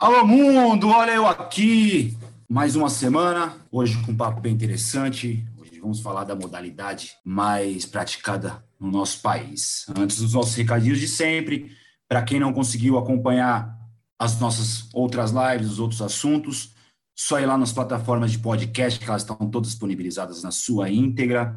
[0.00, 0.88] Alô, mundo!
[0.88, 2.16] Olha eu aqui!
[2.48, 5.46] Mais uma semana, hoje com um papo bem interessante.
[5.58, 9.84] Hoje vamos falar da modalidade mais praticada no nosso país.
[9.94, 11.76] Antes dos nossos recadinhos de sempre,
[12.08, 13.78] para quem não conseguiu acompanhar
[14.18, 16.74] as nossas outras lives, os outros assuntos,
[17.14, 21.54] só ir lá nas plataformas de podcast, que elas estão todas disponibilizadas na sua íntegra.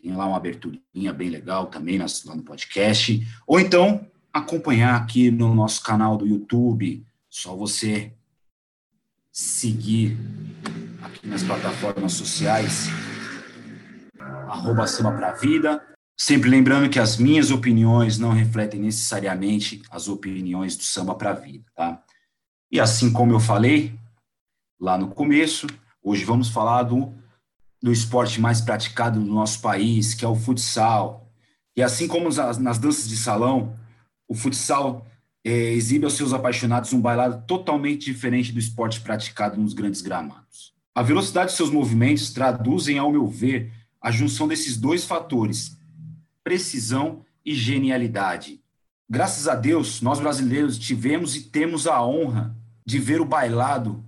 [0.00, 2.06] Tem lá uma aberturinha bem legal também lá
[2.36, 3.26] no podcast.
[3.44, 7.04] Ou então, acompanhar aqui no nosso canal do YouTube,
[7.36, 8.14] só você
[9.30, 10.16] seguir
[11.02, 12.86] aqui nas plataformas sociais,
[14.48, 15.86] arroba Samba Pra Vida.
[16.18, 21.66] Sempre lembrando que as minhas opiniões não refletem necessariamente as opiniões do Samba Pra Vida,
[21.74, 22.02] tá?
[22.72, 23.94] E assim como eu falei
[24.80, 25.66] lá no começo,
[26.02, 27.12] hoje vamos falar do,
[27.82, 31.30] do esporte mais praticado no nosso país, que é o futsal.
[31.76, 33.78] E assim como nas, nas danças de salão,
[34.26, 35.06] o futsal
[35.46, 40.74] é, exibe aos seus apaixonados um bailado totalmente diferente do esporte praticado nos grandes gramados.
[40.92, 45.78] A velocidade de seus movimentos traduzem, ao meu ver, a junção desses dois fatores,
[46.42, 48.60] precisão e genialidade.
[49.08, 54.04] Graças a Deus, nós brasileiros tivemos e temos a honra de ver o bailado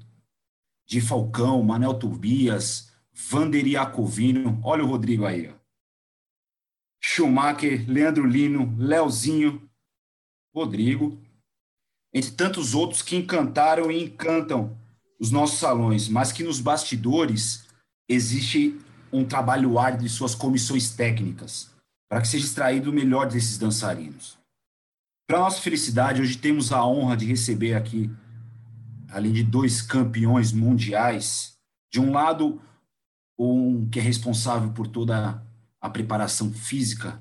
[0.85, 5.53] de Falcão, Manel Turbias, Vander Iacovino, olha o Rodrigo aí, ó.
[7.01, 9.69] Schumacher, Leandro Lino, Leozinho,
[10.53, 11.17] Rodrigo,
[12.13, 14.77] entre tantos outros que encantaram e encantam
[15.21, 17.67] os nossos salões, mas que nos bastidores
[18.09, 18.79] existe
[19.13, 21.71] um trabalho árduo de suas comissões técnicas
[22.09, 24.39] para que seja extraído o melhor desses dançarinos.
[25.27, 28.11] Para nossa felicidade, hoje temos a honra de receber aqui,
[29.11, 31.59] além de dois campeões mundiais,
[31.93, 32.63] de um lado,
[33.39, 35.47] um que é responsável por toda
[35.81, 37.21] a preparação física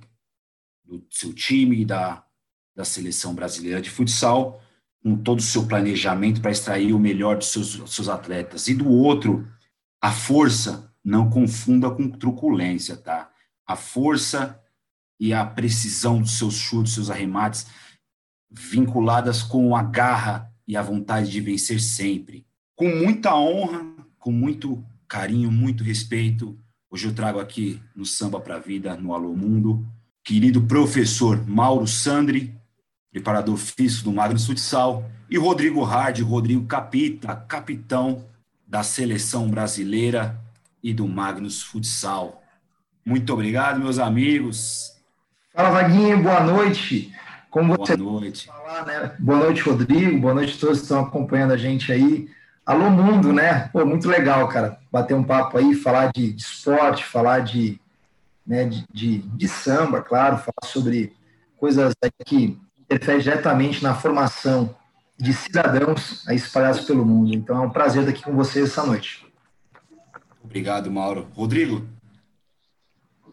[0.86, 2.26] do seu time e da,
[2.74, 4.62] da seleção brasileira de futsal,
[5.08, 8.68] com todo o seu planejamento para extrair o melhor dos seus, seus atletas.
[8.68, 9.48] E do outro,
[10.02, 13.32] a força, não confunda com truculência, tá?
[13.66, 14.62] A força
[15.18, 17.68] e a precisão dos seus chutes, seus arremates,
[18.52, 22.46] vinculadas com a garra e a vontade de vencer sempre.
[22.76, 23.88] Com muita honra,
[24.20, 26.60] com muito carinho, muito respeito,
[26.92, 29.88] hoje eu trago aqui no Samba para a Vida, no Alô Mundo,
[30.22, 32.57] querido professor Mauro Sandri,
[33.12, 38.26] preparador físico do Magnus Futsal, e Rodrigo Hard, Rodrigo Capita, capitão
[38.66, 40.40] da seleção brasileira
[40.82, 42.42] e do Magnus Futsal.
[43.06, 44.94] Muito obrigado, meus amigos.
[45.54, 47.14] Fala, Vaguinho, boa noite.
[47.50, 48.48] Como você boa noite.
[48.48, 49.16] Falar, né?
[49.18, 50.20] Boa noite, Rodrigo.
[50.20, 52.30] Boa noite a todos que estão acompanhando a gente aí.
[52.66, 53.70] Alô, mundo, né?
[53.70, 54.78] Pô, muito legal, cara.
[54.92, 57.80] Bater um papo aí, falar de, de esporte, falar de,
[58.46, 61.14] né, de, de, de, samba, claro, falar sobre
[61.58, 61.94] coisas
[62.26, 64.76] que interfere diretamente na formação
[65.18, 67.34] de cidadãos espalhados pelo mundo.
[67.34, 69.26] Então é um prazer estar aqui com vocês essa noite.
[70.44, 71.28] Obrigado, Mauro.
[71.34, 71.86] Rodrigo,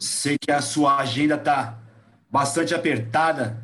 [0.00, 1.78] sei que a sua agenda está
[2.30, 3.62] bastante apertada.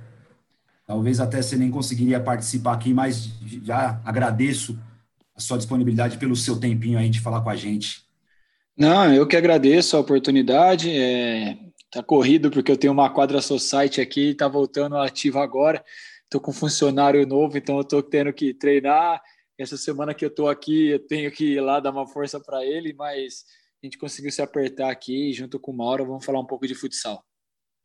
[0.87, 3.31] Talvez até você nem conseguiria participar aqui, mas
[3.65, 4.79] já agradeço
[5.35, 8.05] a sua disponibilidade pelo seu tempinho aí de falar com a gente.
[8.77, 10.91] Não, eu que agradeço a oportunidade.
[10.91, 11.57] É,
[11.91, 15.85] tá corrido porque eu tenho uma quadra society aqui, tá voltando ativa agora.
[16.29, 19.21] Tô com um funcionário novo, então eu tô tendo que treinar.
[19.59, 22.65] Essa semana que eu tô aqui, eu tenho que ir lá dar uma força para
[22.65, 23.45] ele, mas
[23.83, 26.75] a gente conseguiu se apertar aqui junto com o Mauro, vamos falar um pouco de
[26.75, 27.25] futsal.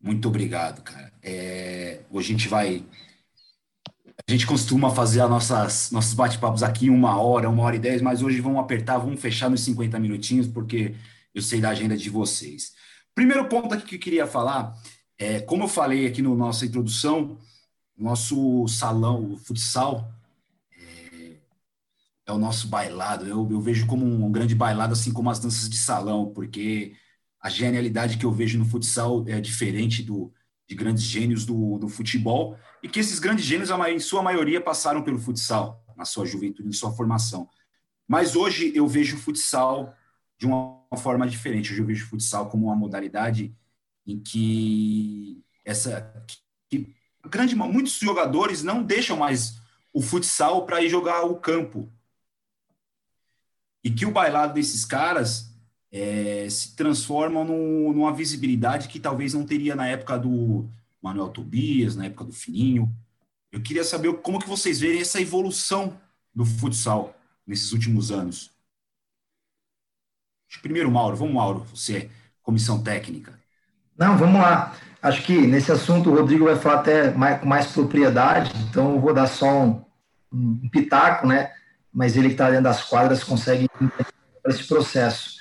[0.02, 1.12] Muito obrigado, cara.
[1.24, 2.86] É, hoje a gente vai
[4.28, 8.02] a gente costuma fazer as nossas, nossos bate-papos aqui uma hora, uma hora e dez,
[8.02, 10.96] mas hoje vamos apertar, vamos fechar nos 50 minutinhos, porque
[11.34, 12.74] eu sei da agenda de vocês.
[13.16, 14.76] Primeiro ponto aqui que eu queria falar,
[15.18, 17.40] é, como eu falei aqui na no nossa introdução,
[17.98, 20.12] nosso salão, o futsal,
[20.78, 21.38] é,
[22.26, 23.26] é, o nosso bailado.
[23.26, 26.94] Eu, eu vejo como um grande bailado, assim como as danças de salão, porque
[27.40, 30.34] a genialidade que eu vejo no futsal é diferente do,
[30.68, 35.02] de grandes gênios do, do futebol, e que esses grandes gênios, em sua maioria, passaram
[35.02, 37.48] pelo futsal, na sua juventude, em sua formação.
[38.06, 39.96] Mas hoje eu vejo o futsal
[40.38, 41.72] de uma forma diferente.
[41.72, 43.56] Hoje eu vejo o futsal como uma modalidade
[44.06, 46.14] em que essa
[46.70, 46.96] que
[47.30, 49.60] grande muitos jogadores não deixam mais
[49.92, 51.92] o futsal para ir jogar o campo.
[53.84, 55.56] E que o bailado desses caras
[55.92, 60.68] é, se transformam no, numa visibilidade que talvez não teria na época do
[61.02, 62.92] Manuel Tobias, na época do Fininho.
[63.52, 66.00] Eu queria saber como que vocês veem essa evolução
[66.34, 67.16] do futsal
[67.48, 68.52] nesses últimos anos.
[70.62, 72.10] Primeiro, Mauro, vamos, Mauro, você,
[72.44, 73.34] comissão técnica.
[73.98, 74.74] Não, vamos lá.
[75.02, 79.00] Acho que nesse assunto o Rodrigo vai falar até mais, com mais propriedade, então eu
[79.00, 79.86] vou dar só um,
[80.34, 81.52] um pitaco, né?
[81.94, 83.70] Mas ele que está dentro das quadras consegue
[84.46, 85.36] esse processo.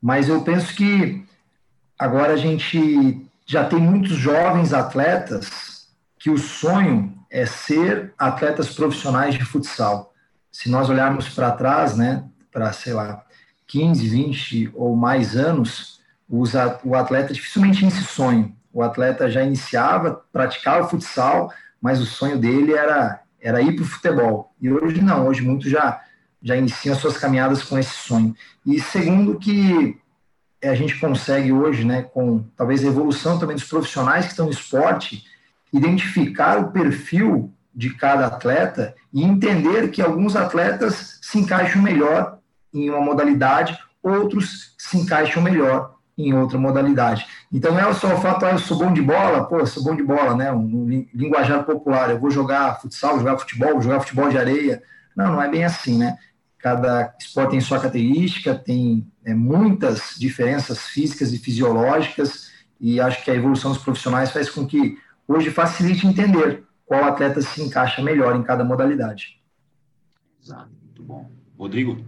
[0.00, 1.24] Mas eu penso que
[1.98, 9.34] agora a gente já tem muitos jovens atletas que o sonho é ser atletas profissionais
[9.34, 10.14] de futsal.
[10.50, 13.24] Se nós olharmos para trás, né, para, sei lá,
[13.70, 18.54] 15, 20 ou mais anos, o atleta dificilmente tinha esse sonho.
[18.72, 23.88] O atleta já iniciava, praticava futsal, mas o sonho dele era, era ir para o
[23.88, 24.52] futebol.
[24.60, 26.00] E hoje não, hoje muitos já,
[26.42, 28.34] já iniciam suas caminhadas com esse sonho.
[28.66, 29.96] E segundo que
[30.62, 34.52] a gente consegue hoje, né, com talvez a evolução também dos profissionais que estão no
[34.52, 35.24] esporte,
[35.72, 42.39] identificar o perfil de cada atleta e entender que alguns atletas se encaixam melhor
[42.72, 47.26] em uma modalidade, outros se encaixam melhor em outra modalidade.
[47.52, 49.94] Então não é só o fato, ah, eu sou bom de bola, pô, sou bom
[49.94, 50.52] de bola, né?
[50.52, 54.82] Um, linguajar popular, eu vou jogar futsal, jogar futebol, jogar futebol de areia.
[55.16, 56.16] Não, não é bem assim, né?
[56.58, 63.30] Cada esporte tem sua característica, tem é, muitas diferenças físicas e fisiológicas, e acho que
[63.30, 68.36] a evolução dos profissionais faz com que hoje facilite entender qual atleta se encaixa melhor
[68.36, 69.40] em cada modalidade.
[70.42, 71.30] Exato, muito bom.
[71.58, 72.04] Rodrigo?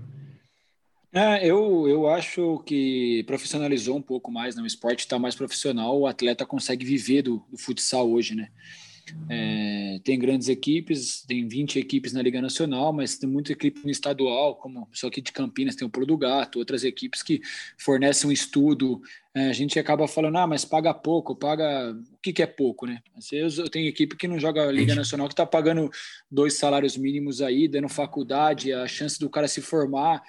[1.15, 4.63] É, eu, eu acho que profissionalizou um pouco mais, né?
[4.63, 8.49] o esporte está mais profissional, o atleta consegue viver do, do futsal hoje, né?
[9.29, 13.91] É, tem grandes equipes, tem 20 equipes na Liga Nacional, mas tem muita equipe no
[13.91, 17.43] estadual, como só aqui de Campinas tem o Pulo do Gato, outras equipes que
[17.77, 19.03] fornecem um estudo.
[19.35, 21.93] É, a gente acaba falando, ah, mas paga pouco, paga.
[21.93, 23.03] O que, que é pouco, né?
[23.17, 25.91] Às vezes eu tenho equipe que não joga Liga Nacional que está pagando
[26.31, 30.23] dois salários mínimos aí, dando faculdade, a chance do cara se formar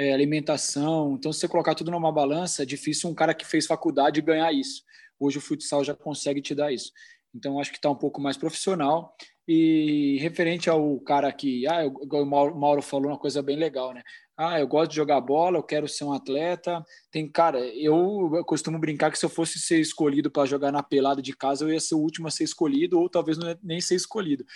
[0.00, 1.14] é, alimentação.
[1.18, 4.50] Então, se você colocar tudo numa balança, é difícil um cara que fez faculdade ganhar
[4.50, 4.82] isso.
[5.18, 6.90] Hoje o futsal já consegue te dar isso.
[7.34, 9.14] Então, acho que está um pouco mais profissional.
[9.46, 14.02] E referente ao cara que, ah, eu, o Mauro falou uma coisa bem legal, né?
[14.38, 16.82] Ah, eu gosto de jogar bola, eu quero ser um atleta.
[17.10, 21.20] Tem, cara, eu, costumo brincar que se eu fosse ser escolhido para jogar na pelada
[21.20, 23.96] de casa, eu ia ser o último a ser escolhido, ou talvez não, nem ser
[23.96, 24.46] escolhido.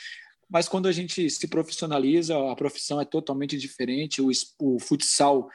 [0.48, 4.22] Mas quando a gente se profissionaliza, a profissão é totalmente diferente.
[4.22, 5.48] O, o futsal,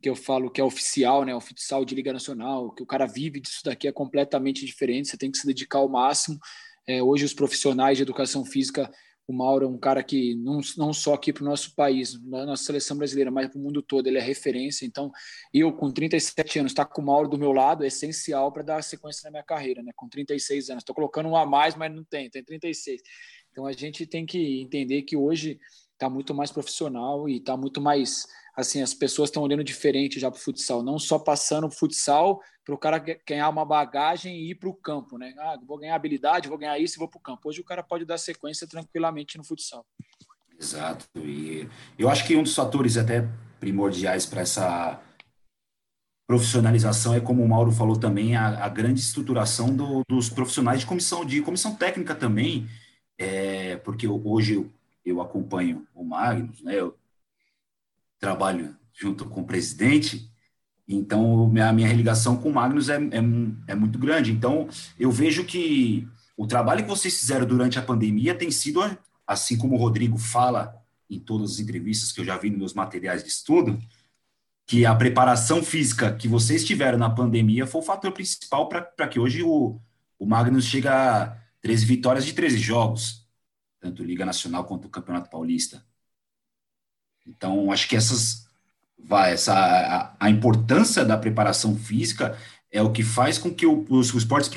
[0.00, 1.34] que eu falo que é oficial, né?
[1.34, 5.08] O futsal de Liga Nacional, que o cara vive disso daqui é completamente diferente.
[5.08, 6.38] Você tem que se dedicar ao máximo.
[6.86, 8.90] É, hoje, os profissionais de educação física,
[9.28, 12.46] o Mauro é um cara que não, não só aqui para o nosso país, na
[12.46, 14.86] nossa seleção brasileira, mas para o mundo todo, ele é referência.
[14.86, 15.10] Então,
[15.52, 18.62] eu, com 37 anos, estar tá com o Mauro do meu lado é essencial para
[18.62, 19.90] dar sequência na minha carreira, né?
[19.96, 20.82] Com 36 anos.
[20.82, 23.02] Estou colocando um a mais, mas não tem, tem 36.
[23.56, 25.58] Então a gente tem que entender que hoje
[25.94, 30.30] está muito mais profissional e está muito mais assim as pessoas estão olhando diferente já
[30.30, 34.50] para o futsal, não só passando o futsal para o cara ganhar uma bagagem e
[34.50, 35.32] ir para o campo, né?
[35.38, 37.48] Ah, vou ganhar habilidade, vou ganhar isso e vou para o campo.
[37.48, 39.86] Hoje o cara pode dar sequência tranquilamente no futsal.
[40.60, 41.06] Exato.
[41.16, 41.66] E
[41.98, 43.26] eu acho que um dos fatores até
[43.58, 45.00] primordiais para essa
[46.28, 50.86] profissionalização é como o Mauro falou também a, a grande estruturação do, dos profissionais de
[50.86, 52.68] comissão de comissão técnica também
[53.18, 54.72] é, porque hoje eu,
[55.04, 56.96] eu, acompanho o Magnus, né, eu
[58.18, 60.30] trabalho junto com o presidente,
[60.88, 63.20] então a minha ligação com o Magnus é, é,
[63.68, 64.32] é muito grande.
[64.32, 68.80] Então eu vejo que o trabalho que vocês fizeram durante a pandemia tem sido,
[69.26, 70.74] assim como o Rodrigo fala
[71.08, 73.78] em todas as entrevistas que eu já vi nos meus materiais de estudo,
[74.66, 79.18] que a preparação física que vocês tiveram na pandemia foi o fator principal para que
[79.18, 79.80] hoje o,
[80.18, 83.26] o Magnus chega 13 vitórias de 13 jogos,
[83.80, 85.84] tanto Liga Nacional quanto o Campeonato Paulista.
[87.26, 88.46] Então, acho que essas
[88.98, 92.36] vai essa a, a importância da preparação física
[92.70, 94.50] é o que faz com que o, os, os esportes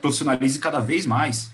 [0.00, 1.50] profissionalize cada vez mais.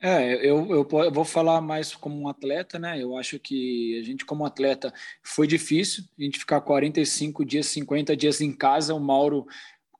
[0.00, 3.02] É, eu, eu, eu, vou falar mais como um atleta, né?
[3.02, 4.92] Eu acho que a gente, como atleta,
[5.22, 8.94] foi difícil a gente ficar 45 dias, 50 dias em casa.
[8.94, 9.46] O Mauro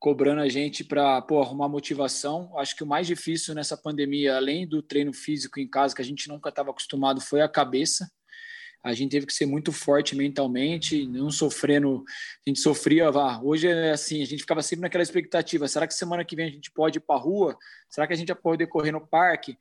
[0.04, 2.52] cobrando a gente para arrumar motivação.
[2.58, 6.04] Acho que o mais difícil nessa pandemia, além do treino físico em casa, que a
[6.04, 8.12] gente nunca estava acostumado, foi a cabeça.
[8.82, 12.04] A gente teve que ser muito forte mentalmente, não sofrendo.
[12.46, 13.40] A gente sofria, vá.
[13.42, 16.50] Hoje é assim, a gente ficava sempre naquela expectativa: será que semana que vem a
[16.50, 17.56] gente pode ir para a rua?
[17.88, 19.56] Será que a gente vai poder correr no parque?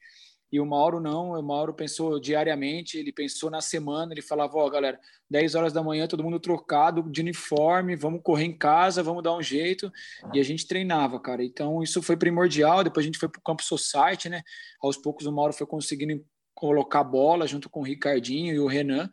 [0.54, 4.68] E o Mauro não, o Mauro pensou diariamente, ele pensou na semana, ele falava, ó,
[4.68, 9.02] oh, galera, 10 horas da manhã, todo mundo trocado de uniforme, vamos correr em casa,
[9.02, 9.92] vamos dar um jeito.
[10.32, 11.44] E a gente treinava, cara.
[11.44, 12.84] Então isso foi primordial.
[12.84, 14.44] Depois a gente foi para o Campo Society, né?
[14.80, 19.10] Aos poucos o Mauro foi conseguindo colocar bola junto com o Ricardinho e o Renan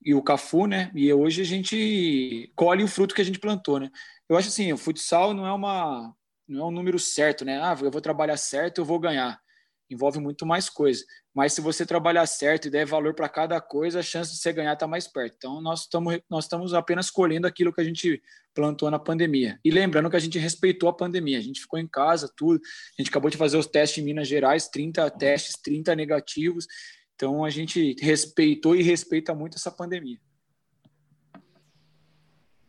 [0.00, 0.92] e o Cafu, né?
[0.94, 3.90] E hoje a gente colhe o fruto que a gente plantou, né?
[4.28, 6.14] Eu acho assim, o futsal não é uma
[6.46, 7.60] não é um número certo, né?
[7.60, 9.44] Ah, eu vou trabalhar certo, eu vou ganhar
[9.90, 11.04] envolve muito mais coisa.
[11.34, 14.52] Mas se você trabalhar certo e der valor para cada coisa, a chance de você
[14.52, 15.34] ganhar está mais perto.
[15.36, 18.22] Então, nós estamos, nós estamos apenas colhendo aquilo que a gente
[18.54, 19.58] plantou na pandemia.
[19.64, 22.60] E lembrando que a gente respeitou a pandemia, a gente ficou em casa, tudo.
[22.98, 26.66] A gente acabou de fazer os testes em Minas Gerais, 30 testes, 30 negativos.
[27.14, 30.18] Então, a gente respeitou e respeita muito essa pandemia.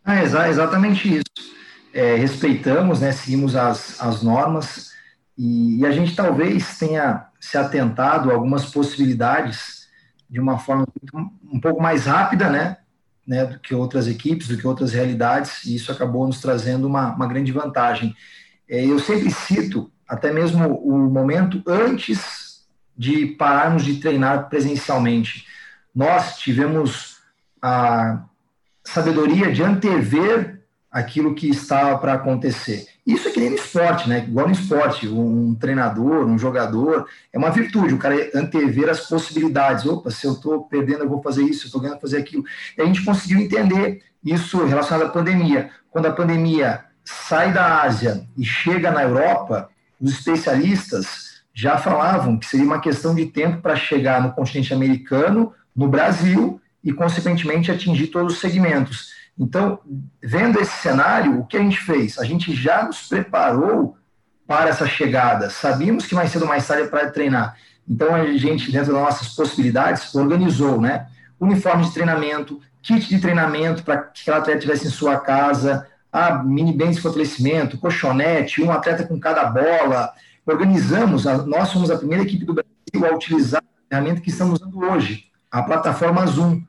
[0.05, 1.53] É, exatamente isso.
[1.93, 4.96] É, respeitamos, né, seguimos as, as normas
[5.37, 9.87] e, e, a gente talvez tenha se atentado a algumas possibilidades
[10.29, 10.87] de uma forma
[11.51, 12.77] um pouco mais rápida, né,
[13.25, 17.13] né, do que outras equipes, do que outras realidades, e isso acabou nos trazendo uma,
[17.13, 18.15] uma grande vantagem.
[18.69, 22.65] É, eu sempre cito até mesmo o momento antes
[22.97, 25.45] de pararmos de treinar presencialmente.
[25.93, 27.17] Nós tivemos
[27.61, 28.23] a
[28.83, 30.56] sabedoria de antever
[30.97, 32.87] aquilo que estava para acontecer.
[33.05, 34.25] Isso é que nem no esporte, né?
[34.27, 39.85] Igual no esporte, um treinador, um jogador, é uma virtude, o cara antever as possibilidades.
[39.85, 42.43] Opa, se eu estou perdendo, eu vou fazer isso, eu estou ganhando, fazer aquilo.
[42.75, 45.69] E a gente conseguiu entender isso relacionado à pandemia.
[45.91, 49.69] Quando a pandemia sai da Ásia e chega na Europa,
[50.01, 55.53] os especialistas já falavam que seria uma questão de tempo para chegar no continente americano,
[55.75, 59.16] no Brasil e, consequentemente, atingir todos os segmentos.
[59.39, 59.79] Então,
[60.21, 62.17] vendo esse cenário, o que a gente fez?
[62.17, 63.95] A gente já nos preparou
[64.47, 65.49] para essa chegada.
[65.49, 67.55] Sabíamos que mais cedo ou mais tarde é para treinar.
[67.87, 71.07] Então, a gente, dentro das nossas possibilidades, organizou, né?
[71.39, 76.41] Uniforme de treinamento, kit de treinamento para que aquele atleta tivesse em sua casa, a
[76.43, 80.13] mini bem de fortalecimento, colchonete, um atleta com cada bola.
[80.45, 84.79] Organizamos, nós somos a primeira equipe do Brasil a utilizar a ferramenta que estamos usando
[84.79, 86.63] hoje, a plataforma Zoom,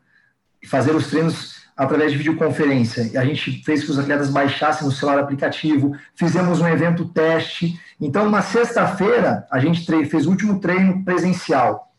[0.60, 3.20] e fazer os treinos através de videoconferência.
[3.20, 7.80] A gente fez que os atletas baixassem no celular aplicativo, fizemos um evento teste.
[8.00, 11.94] Então, na sexta-feira, a gente fez o último treino presencial.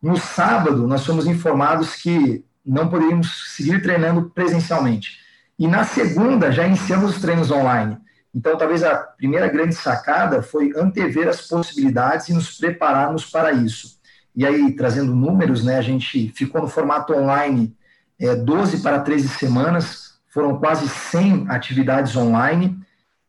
[0.00, 5.18] No sábado, nós fomos informados que não poderíamos seguir treinando presencialmente.
[5.58, 7.98] E na segunda, já iniciamos os treinos online.
[8.32, 13.98] Então, talvez a primeira grande sacada foi antever as possibilidades e nos prepararmos para isso.
[14.36, 17.74] E aí, trazendo números, né, a gente ficou no formato online
[18.18, 22.78] é, 12 para 13 semanas, foram quase 100 atividades online,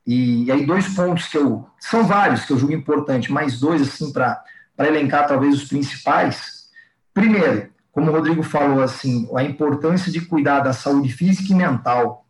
[0.05, 3.81] e, e aí dois pontos que eu, são vários que eu julgo importante, mais dois
[3.81, 4.43] assim para
[4.79, 6.67] elencar talvez os principais.
[7.13, 12.25] Primeiro, como o Rodrigo falou, assim, a importância de cuidar da saúde física e mental.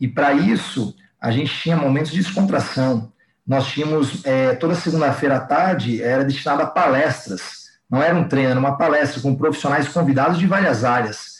[0.00, 3.12] E para isso, a gente tinha momentos de descontração.
[3.46, 7.64] Nós tínhamos, é, toda segunda-feira à tarde, era destinada a palestras.
[7.88, 11.33] Não era um treino, era uma palestra com profissionais convidados de várias áreas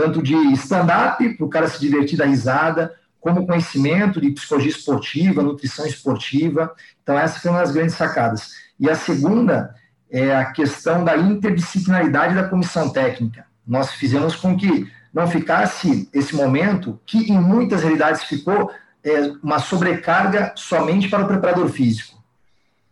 [0.00, 5.42] tanto de stand-up, para o cara se divertir da risada, como conhecimento de psicologia esportiva,
[5.42, 6.74] nutrição esportiva.
[7.02, 8.52] Então, essa foi uma das grandes sacadas.
[8.78, 9.74] E a segunda
[10.10, 13.44] é a questão da interdisciplinaridade da comissão técnica.
[13.66, 18.72] Nós fizemos com que não ficasse esse momento, que em muitas realidades ficou
[19.04, 22.18] é, uma sobrecarga somente para o preparador físico.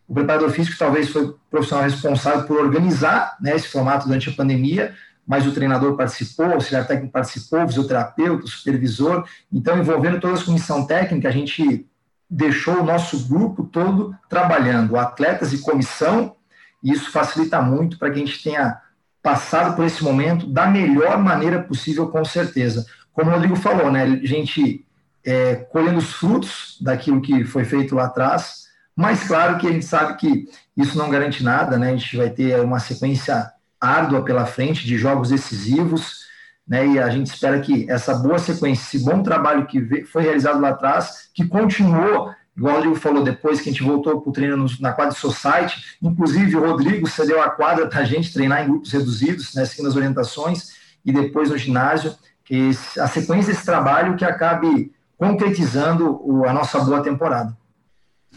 [0.06, 4.32] O preparador físico talvez foi o profissional responsável por organizar né, esse formato durante a
[4.32, 4.94] pandemia,
[5.28, 9.28] mas o treinador participou, o auxiliar técnico participou, o fisioterapeuta, o supervisor.
[9.52, 11.86] Então, envolvendo toda a comissão técnica, a gente
[12.30, 16.34] deixou o nosso grupo todo trabalhando, atletas e comissão,
[16.82, 18.80] e isso facilita muito para que a gente tenha
[19.22, 22.86] passado por esse momento da melhor maneira possível, com certeza.
[23.12, 24.86] Como o Rodrigo falou, né, a gente
[25.22, 29.84] é, colhendo os frutos daquilo que foi feito lá atrás, mas claro que a gente
[29.84, 34.46] sabe que isso não garante nada, né, a gente vai ter uma sequência árdua pela
[34.46, 36.26] frente de jogos decisivos,
[36.66, 36.86] né?
[36.86, 40.70] E a gente espera que essa boa sequência, esse bom trabalho que foi realizado lá
[40.70, 44.66] atrás, que continuou, igual o Rodrigo falou depois que a gente voltou para o treino
[44.80, 48.92] na quadra Society, inclusive o Rodrigo cedeu a quadra para a gente treinar em grupos
[48.92, 54.24] reduzidos, né, seguindo as orientações, e depois no ginásio, que a sequência desse trabalho que
[54.24, 57.56] acabe concretizando a nossa boa temporada.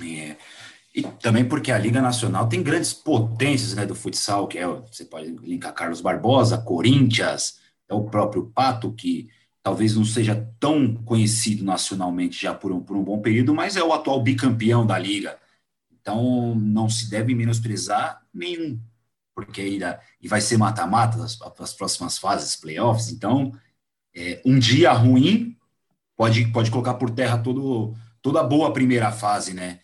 [0.01, 0.35] É.
[0.93, 5.05] E também porque a Liga Nacional tem grandes potências né, do futsal, que é, você
[5.05, 9.29] pode linkar Carlos Barbosa, Corinthians, é o próprio Pato, que
[9.63, 13.83] talvez não seja tão conhecido nacionalmente já por um, por um bom período, mas é
[13.83, 15.37] o atual bicampeão da Liga.
[16.01, 18.79] Então, não se deve menosprezar nenhum,
[19.35, 23.11] porque ainda, e vai ser mata-mata as, as, próximas fases, playoffs.
[23.11, 23.51] Então,
[24.15, 25.55] é, um dia ruim
[26.17, 29.79] pode, pode colocar por terra todo, toda a boa primeira fase, né?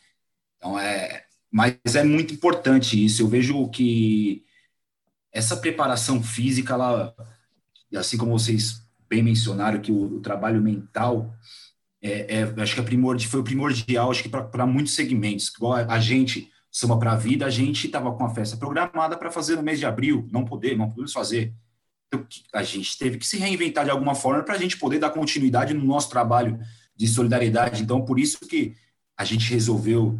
[0.58, 3.22] Então é, mas é muito importante isso.
[3.22, 4.44] Eu vejo que
[5.32, 7.16] essa preparação física, ela,
[7.96, 11.34] assim como vocês bem mencionaram, que o, o trabalho mental
[12.02, 15.52] é, é, acho que é primordial, foi primordial, acho que para muitos segmentos.
[15.56, 19.18] Igual a, a gente Samba para a Vida, a gente estava com a festa programada
[19.18, 21.54] para fazer no mês de abril, não poder, não podemos fazer.
[22.08, 25.10] Então, a gente teve que se reinventar de alguma forma para a gente poder dar
[25.10, 26.60] continuidade no nosso trabalho
[26.96, 27.82] de solidariedade.
[27.82, 28.76] Então, por isso que
[29.18, 30.20] a gente resolveu,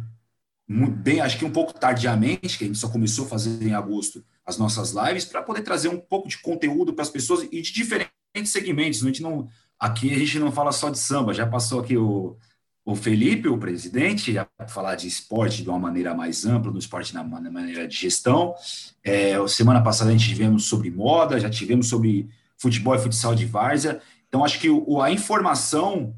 [0.68, 4.22] bem, acho que um pouco tardiamente, que a gente só começou a fazer em agosto
[4.44, 7.72] as nossas lives, para poder trazer um pouco de conteúdo para as pessoas e de
[7.72, 8.10] diferentes
[8.44, 9.02] segmentos.
[9.02, 9.48] A gente não,
[9.78, 12.36] aqui a gente não fala só de samba, já passou aqui o,
[12.84, 17.14] o Felipe, o presidente, já falar de esporte de uma maneira mais ampla, do esporte
[17.14, 18.54] na, na maneira de gestão.
[19.02, 23.46] É, semana passada a gente tivemos sobre moda, já tivemos sobre futebol e futsal de
[23.46, 24.00] várzea.
[24.28, 26.14] Então, acho que o, a informação,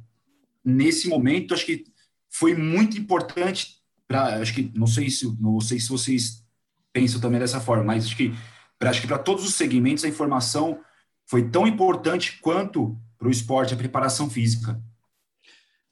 [0.64, 1.84] nesse momento, acho que
[2.28, 3.79] foi muito importante
[4.18, 6.44] acho que, não sei se, não sei se vocês
[6.92, 8.32] pensam também dessa forma, mas acho que,
[8.78, 10.80] pra, acho que para todos os segmentos a informação
[11.26, 14.80] foi tão importante quanto para o esporte, a preparação física.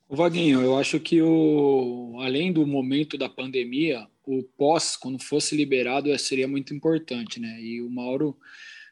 [0.08, 5.54] O Vaguinho, eu acho que o, além do momento da pandemia, o pós, quando fosse
[5.54, 7.60] liberado, seria muito importante, né?
[7.60, 8.37] E o Mauro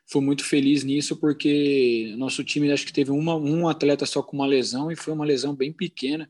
[0.07, 4.37] foi muito feliz nisso porque nosso time acho que teve uma, um atleta só com
[4.37, 6.29] uma lesão e foi uma lesão bem pequena.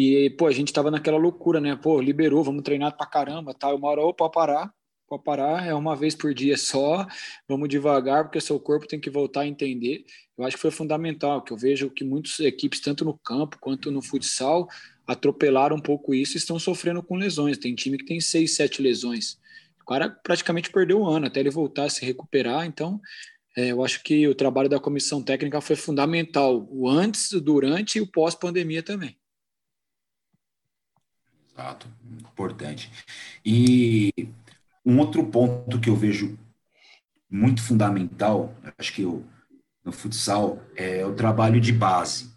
[0.00, 1.74] E, pô, a gente tava naquela loucura, né?
[1.74, 3.72] Pô, liberou, vamos treinar pra caramba, tal.
[3.72, 3.76] Tá?
[3.76, 4.72] Uma hora, opa, parar,
[5.08, 7.04] pode parar, é uma vez por dia só,
[7.48, 10.04] vamos devagar, porque seu corpo tem que voltar a entender.
[10.38, 13.90] Eu acho que foi fundamental, que eu vejo que muitas equipes, tanto no campo quanto
[13.90, 14.68] no futsal,
[15.04, 17.58] atropelaram um pouco isso e estão sofrendo com lesões.
[17.58, 19.36] Tem time que tem seis, sete lesões.
[19.82, 23.00] O cara praticamente perdeu o ano até ele voltar a se recuperar, então
[23.56, 27.98] é, eu acho que o trabalho da comissão técnica foi fundamental, o antes, o durante
[27.98, 29.18] e o pós-pandemia também.
[31.58, 31.88] Exato,
[32.20, 32.88] importante.
[33.44, 34.12] E
[34.86, 36.38] um outro ponto que eu vejo
[37.28, 39.24] muito fundamental, acho que eu,
[39.84, 42.32] no futsal, é o trabalho de base.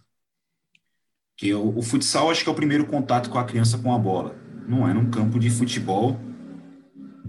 [1.38, 4.00] Que eu, o futsal acho que é o primeiro contato com a criança com a
[4.00, 4.36] bola.
[4.68, 6.20] Não é num campo de futebol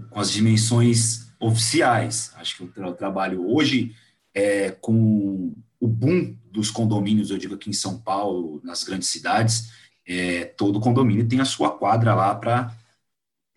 [0.09, 2.33] com as dimensões oficiais.
[2.37, 3.95] Acho que o, tra trabalho hoje
[4.33, 9.82] é com o boom dos condomínios, eu digo aqui em São Paulo, nas grandes cidades,
[10.07, 12.75] é, todo condomínio tem a sua quadra lá para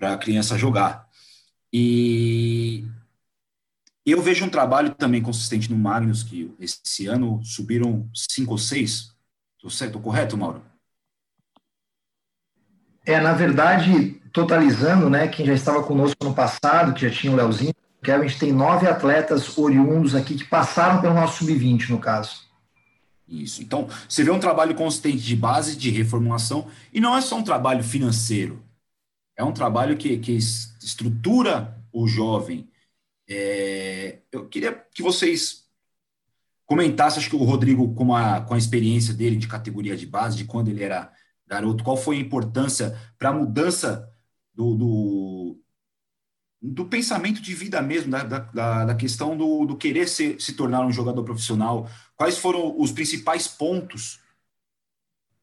[0.01, 1.09] a criança jogar.
[1.73, 2.85] E
[4.05, 9.15] eu vejo um trabalho também consistente no Magnus, que esse ano subiram cinco ou seis.
[9.65, 10.63] Estou correto, Mauro?
[13.05, 17.37] É, na verdade, totalizando, né, quem já estava conosco no passado, que já tinha o
[17.37, 21.99] Leozinho, que a gente tem nove atletas oriundos aqui que passaram pelo nosso sub-20, no
[21.99, 22.46] caso.
[23.29, 23.63] Isso.
[23.63, 27.43] Então, você vê um trabalho consistente de base, de reformulação, e não é só um
[27.43, 28.63] trabalho financeiro.
[29.37, 32.69] É um trabalho que, que estrutura o jovem.
[33.29, 35.67] É, eu queria que vocês
[36.65, 40.37] comentassem, acho que o Rodrigo, com a, com a experiência dele de categoria de base,
[40.37, 41.13] de quando ele era
[41.47, 44.09] garoto, qual foi a importância para a mudança
[44.55, 45.61] do, do,
[46.61, 50.85] do, pensamento de vida mesmo, da, da, da questão do, do querer ser, se tornar
[50.85, 51.89] um jogador profissional?
[52.17, 54.21] Quais foram os principais pontos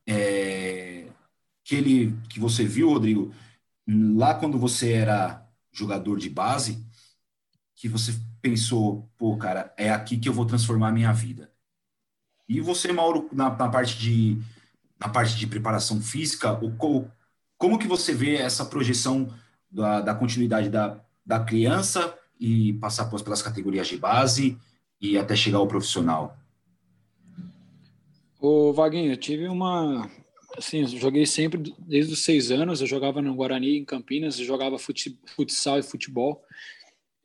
[0.08, 1.08] é,
[1.63, 3.34] que ele que você viu, Rodrigo,
[3.88, 6.86] lá quando você era jogador de base,
[7.76, 11.52] que você pensou, pô, cara, é aqui que eu vou transformar a minha vida.
[12.47, 14.41] E você, Mauro, na, na parte de
[14.99, 16.71] na parte de preparação física, o,
[17.58, 19.28] como que você vê essa projeção
[19.69, 24.57] da, da continuidade da, da criança e passar pelas categorias de base
[24.99, 26.38] e até chegar ao profissional?
[28.39, 30.09] Ô, Vaguinho, eu tive uma,
[30.57, 32.81] assim, joguei sempre desde os seis anos.
[32.81, 36.43] Eu jogava no Guarani, em Campinas, eu jogava futsal e futebol.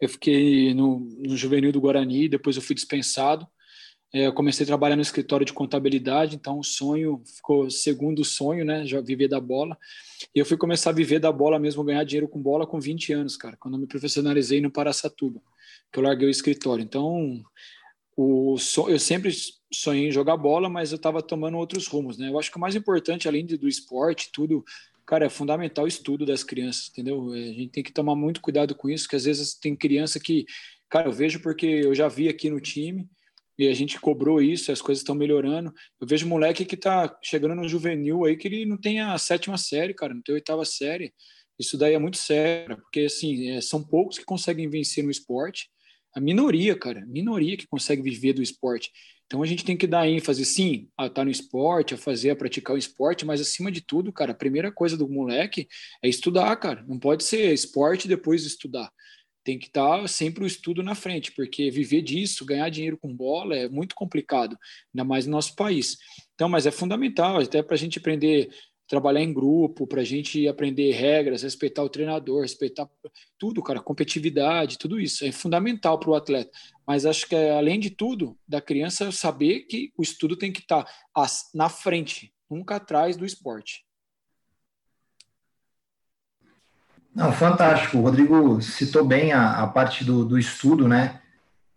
[0.01, 3.47] Eu fiquei no, no juvenil do Guarani, depois eu fui dispensado.
[4.13, 8.65] É, eu comecei a trabalhar no escritório de contabilidade, então o sonho ficou segundo sonho,
[8.65, 8.87] né?
[8.87, 9.77] Já viver da bola.
[10.35, 13.13] E eu fui começar a viver da bola mesmo, ganhar dinheiro com bola com 20
[13.13, 15.41] anos, cara, quando eu me profissionalizei no Paraçatuba,
[15.93, 16.83] que eu larguei o escritório.
[16.83, 17.43] Então,
[18.17, 18.57] o,
[18.89, 19.31] eu sempre
[19.73, 22.31] sonhei em jogar bola, mas eu estava tomando outros rumos, né?
[22.31, 24.65] Eu acho que o mais importante, além do esporte, tudo,
[25.05, 27.35] cara, é fundamental o estudo das crianças, entendeu?
[27.35, 30.19] É, a gente tem que tomar muito cuidado com isso, que às vezes tem criança
[30.19, 30.47] que,
[30.89, 33.07] cara, eu vejo porque eu já vi aqui no time
[33.59, 35.73] e a gente cobrou isso, as coisas estão melhorando.
[36.01, 39.59] Eu vejo moleque que está chegando no juvenil aí que ele não tem a sétima
[39.59, 41.13] série, cara, não tem a oitava série.
[41.59, 45.69] Isso daí é muito sério, porque assim, é, são poucos que conseguem vencer no esporte
[46.15, 48.91] a minoria, cara, minoria que consegue viver do esporte.
[49.27, 52.31] Então a gente tem que dar ênfase, sim, a estar tá no esporte, a fazer,
[52.31, 55.69] a praticar o esporte, mas acima de tudo, cara, a primeira coisa do moleque
[56.03, 56.83] é estudar, cara.
[56.89, 58.91] Não pode ser esporte depois estudar.
[59.49, 63.17] Tem que estar tá sempre o estudo na frente, porque viver disso, ganhar dinheiro com
[63.17, 64.59] bola é muito complicado,
[64.93, 65.97] ainda mais no nosso país.
[66.35, 68.51] Então, mas é fundamental, até para a gente aprender
[68.87, 72.87] trabalhar em grupo, para a gente aprender regras, respeitar o treinador, respeitar
[73.39, 76.51] tudo, cara, competitividade, tudo isso é fundamental para o atleta.
[76.87, 80.85] Mas acho que além de tudo, da criança saber que o estudo tem que estar
[80.85, 83.88] tá na frente, nunca atrás do esporte.
[87.19, 87.99] Não, fantástico.
[87.99, 91.19] O Rodrigo citou bem a, a parte do, do estudo, né?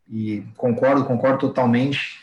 [0.08, 2.20] E concordo, concordo totalmente.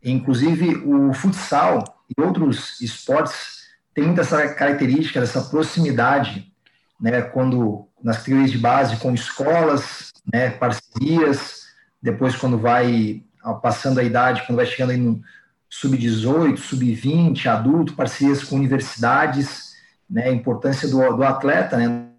[0.00, 6.52] Inclusive, o futsal e outros esportes tem muita essa característica dessa proximidade,
[7.00, 11.66] né, quando nas categorias de base com escolas, né, parcerias,
[12.00, 13.24] depois quando vai
[13.60, 15.20] passando a idade, quando vai chegando aí no
[15.68, 19.72] sub-18, sub-20, adulto, parcerias com universidades,
[20.08, 22.11] né, a importância do, do atleta, né,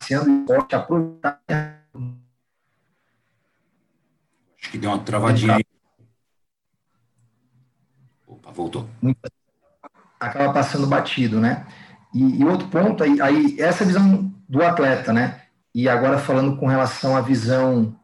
[0.00, 1.40] sendo esporte, aproveitar.
[4.60, 5.64] Acho que deu uma travadinha aí.
[8.26, 8.88] Opa, voltou.
[10.20, 11.66] Acaba passando batido, né?
[12.12, 15.42] E, e outro ponto, aí, aí, essa visão do atleta, né?
[15.74, 17.96] E agora falando com relação à visão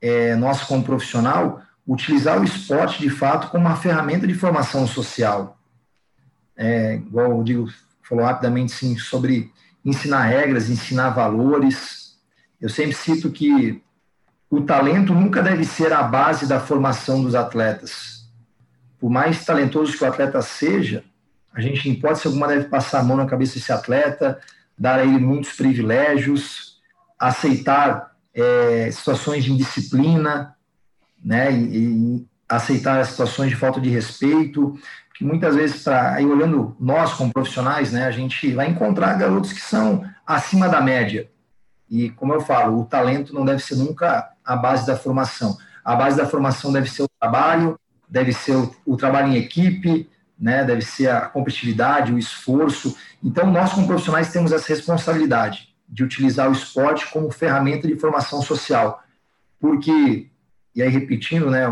[0.00, 5.58] é, nossa como profissional, utilizar o esporte de fato como uma ferramenta de formação social.
[6.56, 7.68] É, igual o Diego
[8.02, 9.52] falou rapidamente sim, sobre
[9.84, 12.18] ensinar regras, ensinar valores.
[12.60, 13.82] Eu sempre cito que
[14.50, 18.28] o talento nunca deve ser a base da formação dos atletas.
[18.98, 21.04] Por mais talentoso que o atleta seja,
[21.52, 24.38] a gente, em hipótese alguma, deve passar a mão na cabeça desse atleta,
[24.78, 26.80] dar a ele muitos privilégios,
[27.18, 30.54] aceitar é, situações de indisciplina,
[31.22, 34.76] né, e, e, aceitar as situações de falta de respeito,
[35.20, 39.52] que muitas vezes, pra, aí olhando nós como profissionais, né, a gente vai encontrar garotos
[39.52, 41.30] que são acima da média.
[41.90, 45.58] E, como eu falo, o talento não deve ser nunca a base da formação.
[45.84, 47.78] A base da formação deve ser o trabalho,
[48.08, 50.64] deve ser o, o trabalho em equipe, né?
[50.64, 52.96] Deve ser a competitividade, o esforço.
[53.22, 58.40] Então, nós como profissionais temos essa responsabilidade de utilizar o esporte como ferramenta de formação
[58.40, 59.02] social,
[59.60, 60.30] porque
[60.74, 61.68] e aí repetindo, né?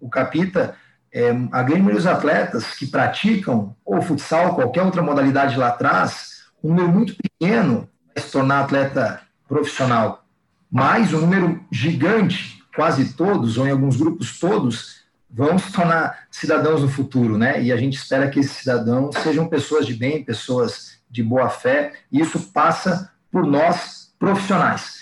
[0.00, 0.74] O capita,
[1.12, 6.44] é, a grande maioria dos atletas que praticam ou futsal, qualquer outra modalidade lá atrás,
[6.62, 10.24] um número muito pequeno vai se tornar atleta profissional,
[10.70, 16.82] mas um número gigante, quase todos ou em alguns grupos todos vão se tornar cidadãos
[16.82, 17.62] no futuro, né?
[17.62, 21.92] E a gente espera que esses cidadãos sejam pessoas de bem, pessoas de boa fé,
[22.10, 25.00] e isso passa por nós profissionais.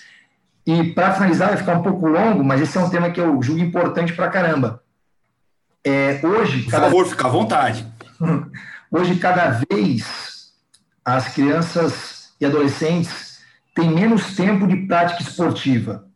[0.67, 3.43] E para finalizar, vai ficar um pouco longo, mas esse é um tema que eu
[3.43, 4.83] julgo importante para caramba.
[5.89, 6.85] É, hoje, por cada...
[6.85, 7.87] favor, fica à vontade.
[8.91, 10.53] Hoje, cada vez
[11.05, 13.41] as crianças e adolescentes
[13.75, 16.09] têm menos tempo de prática esportiva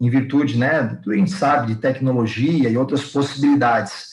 [0.00, 4.12] em virtude, né, a gente sabe, de tecnologia e outras possibilidades.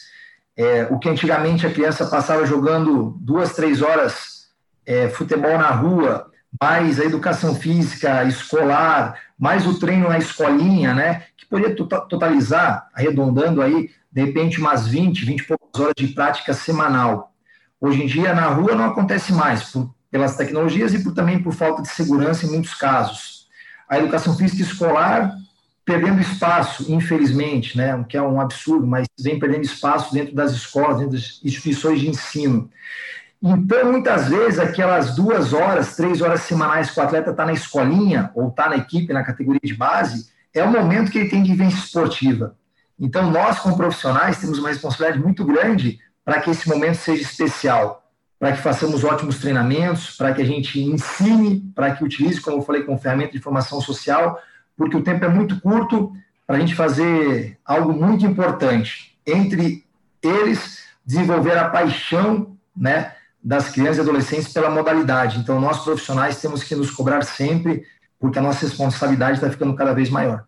[0.55, 4.47] É, o que antigamente a criança passava jogando duas, três horas
[4.85, 6.29] é, futebol na rua,
[6.61, 13.61] mais a educação física escolar, mais o treino na escolinha, né, que poderia totalizar, arredondando
[13.61, 17.33] aí, de repente, umas 20, 20 e poucas horas de prática semanal.
[17.79, 21.53] Hoje em dia, na rua não acontece mais, por, pelas tecnologias e por, também por
[21.53, 23.47] falta de segurança em muitos casos.
[23.89, 25.33] A educação física escolar
[25.83, 30.51] perdendo espaço, infelizmente, né, o que é um absurdo, mas vem perdendo espaço dentro das
[30.51, 32.69] escolas, dentro das instituições de ensino.
[33.41, 38.29] Então, muitas vezes, aquelas duas horas, três horas semanais que o atleta está na escolinha
[38.35, 41.51] ou está na equipe, na categoria de base, é o momento que ele tem de
[41.51, 42.55] vivência esportiva.
[43.01, 48.07] Então, nós, como profissionais, temos uma responsabilidade muito grande para que esse momento seja especial,
[48.39, 52.61] para que façamos ótimos treinamentos, para que a gente ensine, para que utilize, como eu
[52.61, 54.39] falei, como ferramenta de formação social,
[54.77, 56.13] porque o tempo é muito curto
[56.45, 59.17] para a gente fazer algo muito importante.
[59.25, 59.83] Entre
[60.21, 65.39] eles, desenvolver a paixão né, das crianças e adolescentes pela modalidade.
[65.39, 67.83] Então, nós profissionais temos que nos cobrar sempre,
[68.19, 70.45] porque a nossa responsabilidade está ficando cada vez maior.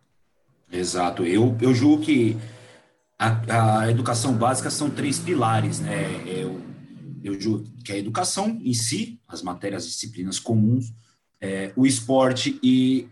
[0.73, 1.23] Exato.
[1.23, 2.35] Eu, eu julgo que
[3.17, 6.05] a, a educação básica são três pilares, né?
[6.25, 6.59] Eu,
[7.23, 10.91] eu julgo que a educação em si, as matérias, disciplinas comuns,
[11.39, 13.07] é, o esporte e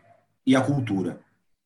[0.45, 1.19] e a cultura.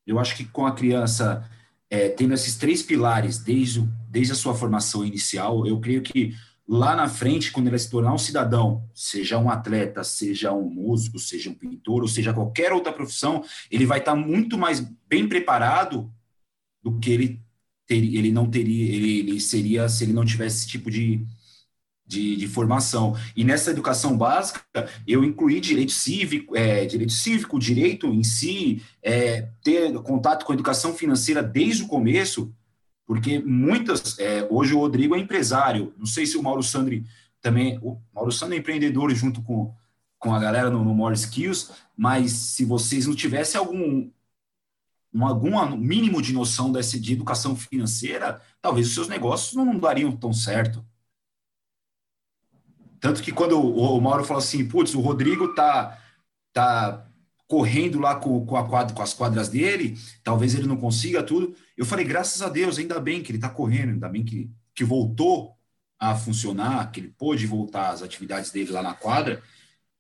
[0.06, 1.50] Eu acho que com a criança
[1.90, 6.36] é, tendo esses três pilares desde, desde a sua formação inicial, eu creio que
[6.68, 11.20] lá na frente, quando ele se tornar um cidadão, seja um atleta, seja um músico,
[11.20, 16.12] seja um pintor, ou seja qualquer outra profissão, ele vai estar muito mais bem preparado
[16.84, 17.46] do que ele
[17.88, 21.24] ele não teria, ele, ele seria se ele não tivesse esse tipo de,
[22.06, 23.16] de, de, formação.
[23.36, 24.62] E nessa educação básica,
[25.08, 30.56] eu incluí direito cívico, é, direito cívico, direito em si, é, ter contato com a
[30.56, 32.52] educação financeira desde o começo,
[33.06, 34.18] porque muitas.
[34.20, 37.06] É, hoje o Rodrigo é empresário, não sei se o Mauro Sandri
[37.42, 39.74] também, o Mauro Sano é empreendedor junto com,
[40.18, 44.10] com a galera no, no More Skills, mas se vocês não tivessem algum,
[45.14, 50.12] um, algum mínimo de noção dessa, de educação financeira, talvez os seus negócios não dariam
[50.18, 50.84] tão certo.
[53.00, 56.02] Tanto que quando o, o Mauro falou assim, putz, o Rodrigo tá,
[56.52, 57.06] tá
[57.56, 61.56] correndo lá com, com, a quadra, com as quadras dele, talvez ele não consiga tudo.
[61.78, 64.84] Eu falei, graças a Deus, ainda bem que ele está correndo, ainda bem que, que
[64.84, 65.56] voltou
[65.98, 69.42] a funcionar, que ele pôde voltar às atividades dele lá na quadra,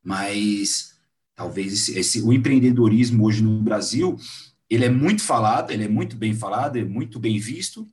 [0.03, 0.99] mas
[1.33, 4.17] talvez esse, esse, o empreendedorismo hoje no Brasil,
[4.69, 7.87] ele é muito falado, ele é muito bem falado, é muito bem visto,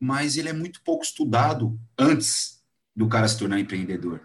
[0.00, 2.60] mas ele é muito pouco estudado antes
[2.96, 4.20] do cara se tornar empreendedor.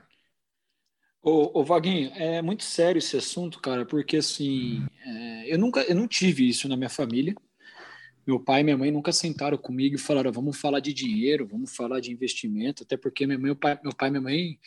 [1.25, 5.95] Ô, ô Vaguinho, é muito sério esse assunto, cara, porque assim, é, eu nunca, eu
[5.95, 7.33] não tive isso na minha família,
[8.27, 11.73] meu pai e minha mãe nunca sentaram comigo e falaram, vamos falar de dinheiro, vamos
[11.73, 14.59] falar de investimento, até porque minha mãe, meu, pai, meu pai e minha mãe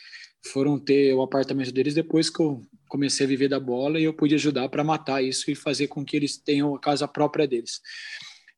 [0.51, 4.13] foram ter o apartamento deles depois que eu comecei a viver da bola e eu
[4.15, 7.81] pude ajudar para matar isso e fazer com que eles tenham a casa própria deles.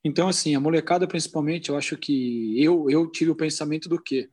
[0.05, 4.29] Então, assim, a molecada principalmente, eu acho que eu, eu tive o pensamento do quê?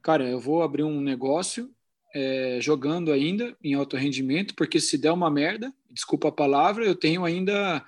[0.00, 1.70] Cara, eu vou abrir um negócio
[2.14, 6.94] é, jogando ainda em alto rendimento, porque se der uma merda, desculpa a palavra, eu
[6.94, 7.84] tenho ainda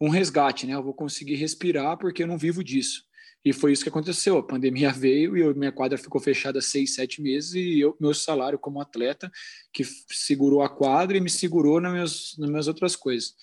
[0.00, 0.74] um resgate, né?
[0.74, 3.04] Eu vou conseguir respirar porque eu não vivo disso.
[3.42, 4.36] E foi isso que aconteceu.
[4.36, 8.12] A pandemia veio e eu, minha quadra ficou fechada seis, sete meses e eu, meu
[8.12, 9.32] salário como atleta
[9.72, 13.34] que segurou a quadra e me segurou nas minhas, nas minhas outras coisas.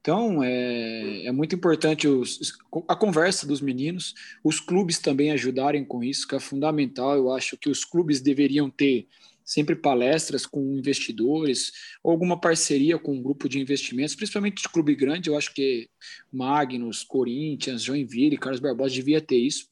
[0.00, 2.54] Então, é, é muito importante os,
[2.88, 7.14] a conversa dos meninos, os clubes também ajudarem com isso, que é fundamental.
[7.14, 9.06] Eu acho que os clubes deveriam ter
[9.44, 14.94] sempre palestras com investidores, ou alguma parceria com um grupo de investimentos, principalmente de clube
[14.94, 15.88] grande, eu acho que
[16.32, 19.66] Magnus, Corinthians, Joinville, Carlos Barbosa devia ter isso,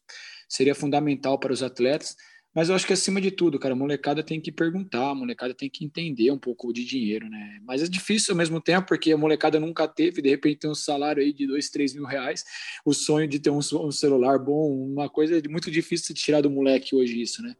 [0.49, 2.17] seria fundamental para os atletas,
[2.53, 5.55] mas eu acho que acima de tudo, cara, a molecada tem que perguntar, a molecada
[5.55, 7.61] tem que entender um pouco de dinheiro, né?
[7.63, 10.75] Mas é difícil ao mesmo tempo, porque a molecada nunca teve, de repente tem um
[10.75, 12.45] salário aí de dois, três mil reais,
[12.85, 16.51] o sonho de ter um, um celular bom, uma coisa muito difícil de tirar do
[16.51, 17.55] moleque hoje isso, né?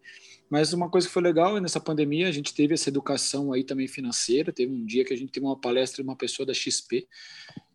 [0.51, 3.87] Mas uma coisa que foi legal nessa pandemia, a gente teve essa educação aí também
[3.87, 4.53] financeira.
[4.53, 7.07] Teve um dia que a gente teve uma palestra de uma pessoa da XP.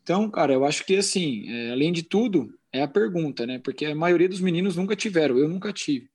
[0.04, 3.60] Então, cara, eu acho que assim, é, além de tudo, é a pergunta, né?
[3.60, 6.10] Porque a maioria dos meninos nunca tiveram, eu nunca tive.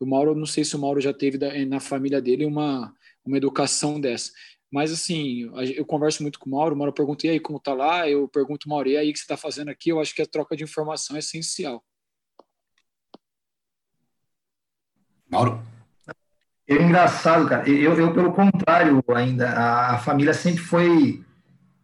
[0.00, 2.92] O Mauro, não sei se o Mauro já teve da, na família dele uma,
[3.24, 4.32] uma educação dessa.
[4.70, 7.74] Mas assim, eu converso muito com o Mauro, o Mauro pergunta, e aí, como tá
[7.74, 8.08] lá?
[8.08, 9.90] Eu pergunto, Mauro, e aí, o que você está fazendo aqui?
[9.90, 11.84] Eu acho que a troca de informação é essencial.
[15.30, 15.75] Mauro?
[16.68, 17.68] É engraçado, cara.
[17.68, 21.24] Eu, eu, pelo contrário, ainda, a, família sempre foi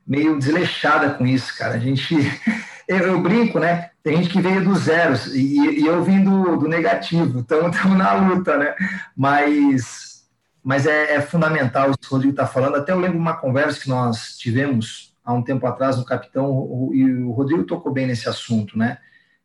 [0.04, 1.74] meio desleixada com isso, cara.
[1.74, 2.16] A gente,
[2.88, 3.90] eu, eu brinco, né?
[4.02, 7.96] Tem gente que veio dos zeros e, e eu vim do, do negativo, então estamos
[7.96, 8.74] na luta, né?
[9.16, 10.24] Mas,
[10.64, 12.74] mas é, é fundamental isso que o Rodrigo está falando.
[12.74, 17.04] Até eu lembro uma conversa que nós tivemos há um tempo atrás no Capitão, e
[17.22, 18.98] o Rodrigo tocou bem nesse assunto, né?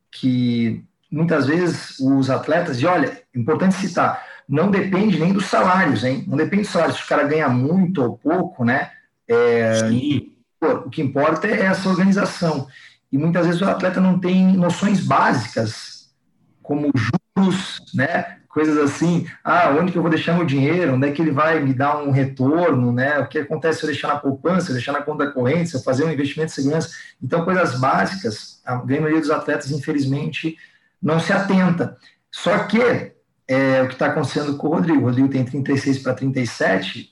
[0.10, 6.23] Que muitas vezes os atletas, e olha, importante citar, não depende nem dos salários, hein?
[6.27, 8.91] Não depende dos salários, se o cara ganha muito ou pouco, né?
[9.27, 9.89] É,
[10.60, 12.67] pô, o que importa é essa organização.
[13.12, 16.13] E muitas vezes o atleta não tem noções básicas,
[16.62, 18.38] como juros, né?
[18.47, 21.60] Coisas assim, ah, onde que eu vou deixar meu dinheiro, onde é que ele vai
[21.60, 23.19] me dar um retorno, né?
[23.19, 25.75] O que acontece se eu deixar na poupança, se eu deixar na conta corrente, se
[25.75, 26.89] eu fazer um investimento de segurança.
[27.21, 30.57] Então, coisas básicas, a grande maioria dos atletas, infelizmente,
[31.01, 31.97] não se atenta.
[32.31, 33.13] Só que
[33.47, 35.01] é o que está acontecendo com o Rodrigo.
[35.01, 37.12] O Rodrigo tem 36 para 37.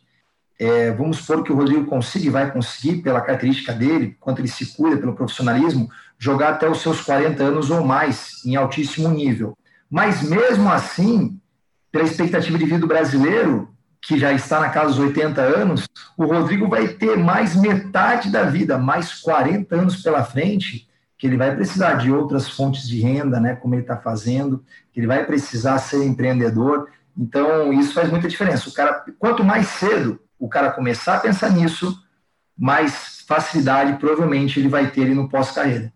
[0.60, 4.48] É, vamos supor que o Rodrigo consiga e vai conseguir, pela característica dele, quanto ele
[4.48, 9.58] se cuida, pelo profissionalismo, jogar até os seus 40 anos ou mais, em altíssimo nível.
[9.89, 11.39] Mas mesmo assim,
[11.91, 13.69] pela expectativa de vida do brasileiro,
[14.02, 18.43] que já está na casa dos 80 anos, o Rodrigo vai ter mais metade da
[18.43, 20.88] vida, mais 40 anos pela frente,
[21.26, 25.00] que ele vai precisar de outras fontes de renda, né, como ele está fazendo, que
[25.00, 26.88] ele vai precisar ser empreendedor.
[27.18, 28.70] Então, isso faz muita diferença.
[28.70, 32.00] O cara, quanto mais cedo o cara começar a pensar nisso,
[32.56, 35.92] mais facilidade provavelmente ele vai ter ele no pós-carreira.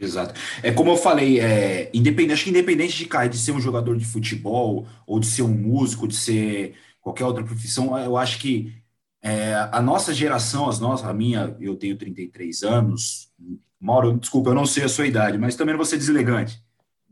[0.00, 0.38] Exato.
[0.62, 3.96] É como eu falei, é, independente, acho que independente de cair, de ser um jogador
[3.96, 8.72] de futebol, ou de ser um músico, de ser qualquer outra profissão, eu acho que
[9.26, 13.28] é, a nossa geração, as nossas, a minha, eu tenho 33 anos,
[13.80, 16.62] Mauro, desculpa, eu não sei a sua idade, mas também não vou ser deselegante.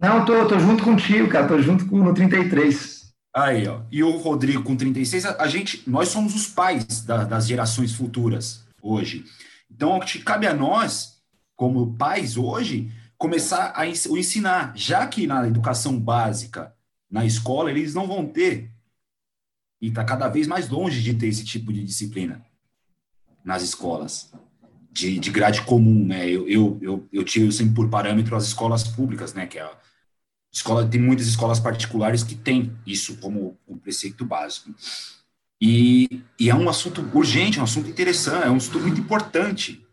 [0.00, 3.12] Não, tô, tô junto contigo, cara, tô junto com no 33.
[3.34, 3.80] Aí, ó.
[3.90, 7.92] E o Rodrigo com 36, a, a gente, nós somos os pais da, das gerações
[7.92, 9.24] futuras hoje.
[9.68, 11.20] Então, cabe a nós,
[11.56, 16.72] como pais hoje, começar a o ensinar, já que na educação básica,
[17.10, 18.70] na escola, eles não vão ter
[19.84, 22.42] e está cada vez mais longe de ter esse tipo de disciplina
[23.44, 24.32] nas escolas,
[24.90, 26.26] de, de grade comum, né?
[26.26, 29.46] Eu, eu, eu, eu tiro sempre por parâmetro as escolas públicas, né?
[29.46, 29.78] Que é a
[30.50, 34.74] escola, tem muitas escolas particulares que têm isso como um preceito básico.
[35.60, 39.86] E, e é um assunto urgente, um assunto interessante, é um assunto muito importante,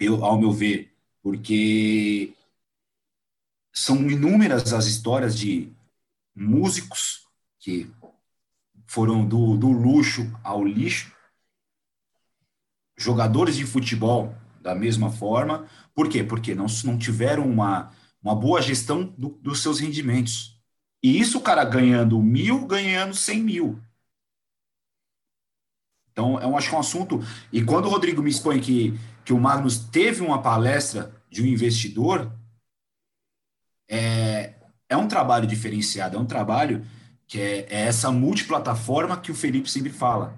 [0.00, 0.90] eu, ao meu ver,
[1.22, 2.32] porque
[3.74, 5.70] são inúmeras as histórias de
[6.34, 7.90] músicos que
[8.88, 11.12] foram do, do luxo ao lixo,
[12.96, 15.68] jogadores de futebol da mesma forma.
[15.94, 16.24] Por quê?
[16.24, 20.58] Porque não, não tiveram uma, uma boa gestão do, dos seus rendimentos.
[21.02, 23.78] E isso o cara ganhando mil, ganhando cem mil.
[26.10, 27.20] Então, eu acho que é um assunto.
[27.52, 31.46] E quando o Rodrigo me expõe que, que o Magnus teve uma palestra de um
[31.46, 32.32] investidor,
[33.86, 34.54] é,
[34.88, 36.84] é um trabalho diferenciado, é um trabalho
[37.28, 40.36] que é, é essa multiplataforma que o Felipe sempre fala.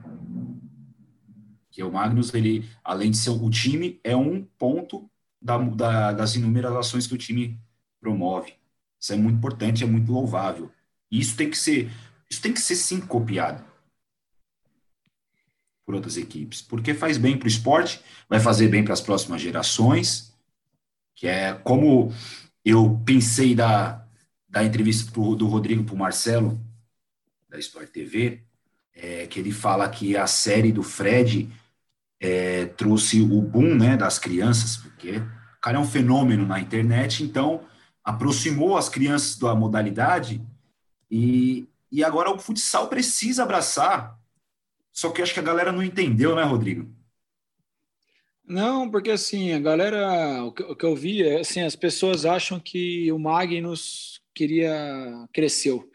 [1.70, 5.08] Que o Magnus, ele, além de ser o time, é um ponto
[5.40, 7.58] da, da, das inúmeras ações que o time
[8.00, 8.54] promove.
[8.98, 10.70] Isso é muito importante, é muito louvável.
[11.08, 11.88] E isso tem que ser,
[12.28, 13.64] isso tem que ser sim copiado
[15.86, 19.40] por outras equipes, porque faz bem para o esporte, vai fazer bem para as próximas
[19.40, 20.32] gerações,
[21.16, 22.12] que é como
[22.64, 24.06] eu pensei da,
[24.48, 26.60] da entrevista do Rodrigo para o Marcelo,
[27.50, 28.42] da Sport TV,
[28.94, 31.50] é, que ele fala que a série do Fred
[32.20, 37.24] é, trouxe o boom né, das crianças, porque o cara é um fenômeno na internet,
[37.24, 37.66] então
[38.04, 40.40] aproximou as crianças da modalidade
[41.10, 44.18] e, e agora o futsal precisa abraçar.
[44.92, 46.88] Só que acho que a galera não entendeu, né, Rodrigo?
[48.44, 52.24] Não, porque assim, a galera, o que, o que eu vi é assim, as pessoas
[52.24, 55.88] acham que o Magnus queria, cresceu.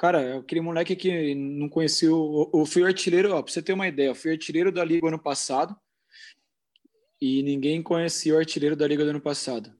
[0.00, 4.08] Cara, aquele moleque que não conheceu, eu fui artilheiro, ó, pra você ter uma ideia,
[4.08, 5.76] eu fui artilheiro da Liga ano passado
[7.20, 9.70] e ninguém conhecia o artilheiro da Liga do ano passado.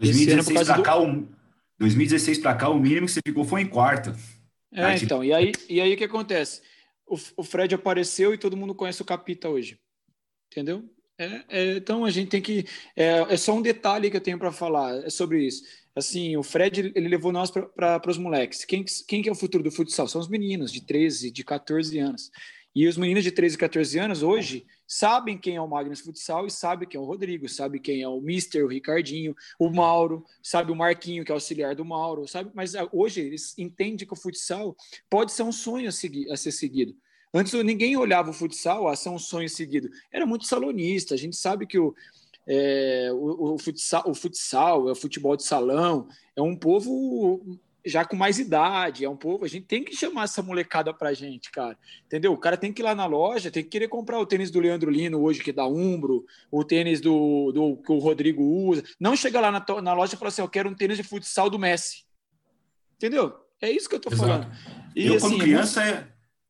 [0.00, 0.82] 2016 para do...
[0.82, 1.28] cá, o...
[1.78, 4.16] 2016 para cá, o mínimo que você ficou foi em quarto.
[4.72, 6.62] É, então, e aí, e aí o que acontece?
[7.06, 9.78] O, o Fred apareceu e todo mundo conhece o Capita hoje.
[10.50, 10.88] Entendeu?
[11.18, 12.64] É, é, então a gente tem que.
[12.96, 15.64] É, é só um detalhe que eu tenho para falar é sobre isso.
[15.96, 18.66] Assim, o Fred ele levou nós para os moleques.
[18.66, 20.06] Quem, quem que é o futuro do futsal?
[20.06, 22.30] São os meninos de 13, de 14 anos.
[22.76, 26.46] E os meninos de 13 e 14 anos hoje sabem quem é o Magnus Futsal
[26.46, 30.22] e sabem quem é o Rodrigo, sabe quem é o Mister, o Ricardinho, o Mauro,
[30.42, 32.50] sabe o Marquinho, que é auxiliar do Mauro, sabe?
[32.52, 34.76] Mas ah, hoje eles entendem que o futsal
[35.08, 36.94] pode ser um sonho a, seguir, a ser seguido.
[37.32, 39.88] Antes ninguém olhava o futsal a ser um sonho seguido.
[40.12, 41.14] Era muito salonista.
[41.14, 41.94] A gente sabe que o,
[42.46, 48.04] é, o, o, futsal, o futsal, é o futebol de salão, é um povo já
[48.04, 51.52] com mais idade, é um povo, a gente tem que chamar essa molecada pra gente,
[51.52, 51.78] cara.
[52.04, 52.32] Entendeu?
[52.32, 54.58] O cara tem que ir lá na loja, tem que querer comprar o tênis do
[54.58, 58.82] Leandro Lino hoje, que é da Umbro, o tênis do, do que o Rodrigo usa.
[58.98, 61.48] Não chegar lá na, na loja e falar assim, eu quero um tênis de futsal
[61.48, 62.04] do Messi.
[62.96, 63.32] Entendeu?
[63.62, 64.30] É isso que eu tô Exato.
[64.30, 64.52] falando.
[64.96, 66.08] E, eu, assim, quando criança, é...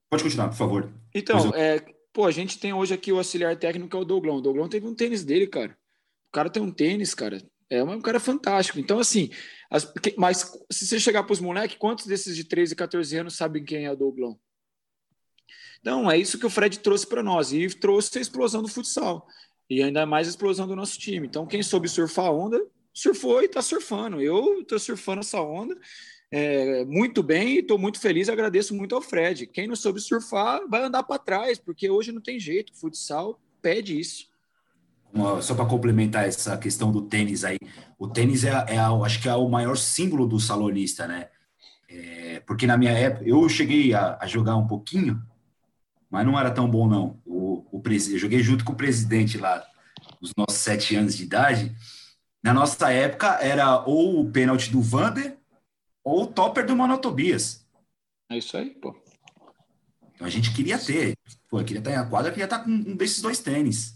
[0.09, 0.91] Pode continuar, por favor.
[1.15, 1.55] Então, eu...
[1.55, 4.37] é, pô, a gente tem hoje aqui o auxiliar técnico, que é o Douglão.
[4.37, 5.77] O Douglão teve um tênis dele, cara.
[6.29, 7.43] O cara tem um tênis, cara.
[7.69, 8.79] É um cara fantástico.
[8.79, 9.31] Então, assim,
[9.71, 13.37] as, mas se você chegar para os moleques, quantos desses de 13 e 14 anos
[13.37, 14.39] sabem quem é o Douglão?
[15.81, 17.53] Então, é isso que o Fred trouxe para nós.
[17.53, 19.27] E trouxe a explosão do futsal.
[19.69, 21.27] E ainda mais a explosão do nosso time.
[21.27, 24.21] Então, quem soube surfar a onda, surfou e está surfando.
[24.21, 25.77] Eu estou surfando essa onda
[26.31, 28.29] é, muito bem e estou muito feliz.
[28.29, 29.47] Agradeço muito ao Fred.
[29.49, 32.73] Quem não soube surfar vai andar para trás, porque hoje não tem jeito.
[32.73, 34.29] O futsal pede isso
[35.41, 37.59] só para complementar essa questão do tênis aí,
[37.99, 41.29] o tênis é, é acho que é o maior símbolo do salonista, né?
[41.89, 45.23] É, porque na minha época, eu cheguei a, a, jogar um pouquinho,
[46.11, 47.21] mas não era tão bom, não.
[47.25, 49.65] O, o, eu joguei junto com o presidente lá,
[50.21, 51.75] os nossos sete anos de idade.
[52.43, 55.39] Na nossa época, era ou o pênalti do Vander
[56.05, 57.67] ou o topper do Monotobias.
[58.31, 58.95] É isso aí, pô.
[60.15, 61.17] Então a gente queria ter.
[61.49, 63.96] Pô, queria estar em quadra, queria estar com um desses dois tênis.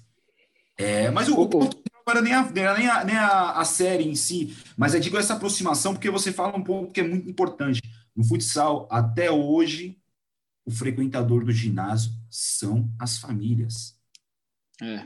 [0.81, 4.05] É, mas o, o ponto não era nem, a, nem, a, nem a, a, série
[4.05, 7.29] em si, mas eu digo essa aproximação porque você fala um ponto que é muito
[7.29, 7.83] importante.
[8.17, 9.99] No futsal, até hoje,
[10.65, 13.97] o frequentador do ginásio são as famílias.
[14.81, 15.05] É.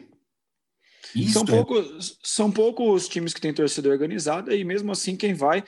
[1.32, 1.46] são, é...
[1.46, 5.64] poucos, são poucos os times que têm torcida organizada e mesmo assim quem vai.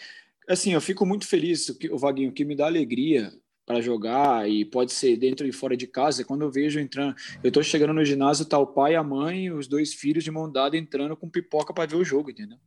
[0.48, 3.32] Assim, eu fico muito feliz, o Vaguinho, que me dá alegria
[3.66, 6.24] para jogar e pode ser dentro e fora de casa.
[6.24, 9.66] Quando eu vejo entrando, eu estou chegando no ginásio, tá o pai, a mãe, os
[9.66, 12.58] dois filhos de mão dada entrando com pipoca para ver o jogo, entendeu?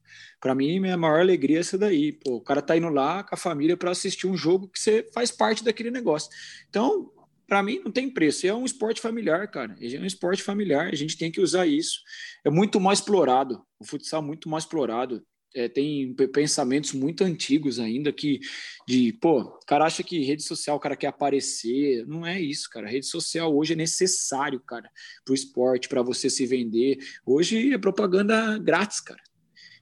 [0.42, 2.12] Para mim, minha maior alegria é essa daí.
[2.12, 5.10] Pô, o cara tá indo lá com a família para assistir um jogo que você
[5.14, 6.30] faz parte daquele negócio.
[6.70, 7.10] Então,
[7.48, 8.46] para mim não tem preço.
[8.46, 9.76] É um esporte familiar, cara.
[9.82, 10.88] É um esporte familiar.
[10.88, 12.02] A gente tem que usar isso.
[12.46, 13.62] É muito mais explorado.
[13.80, 15.26] O futsal é muito mais explorado.
[15.56, 18.40] É, tem pensamentos muito antigos ainda que
[18.88, 22.70] de pô, o cara acha que rede social o cara quer aparecer, não é isso,
[22.70, 22.88] cara.
[22.88, 24.90] rede social hoje é necessário, cara,
[25.26, 27.00] para o esporte, para você se vender.
[27.26, 29.22] Hoje é propaganda grátis, cara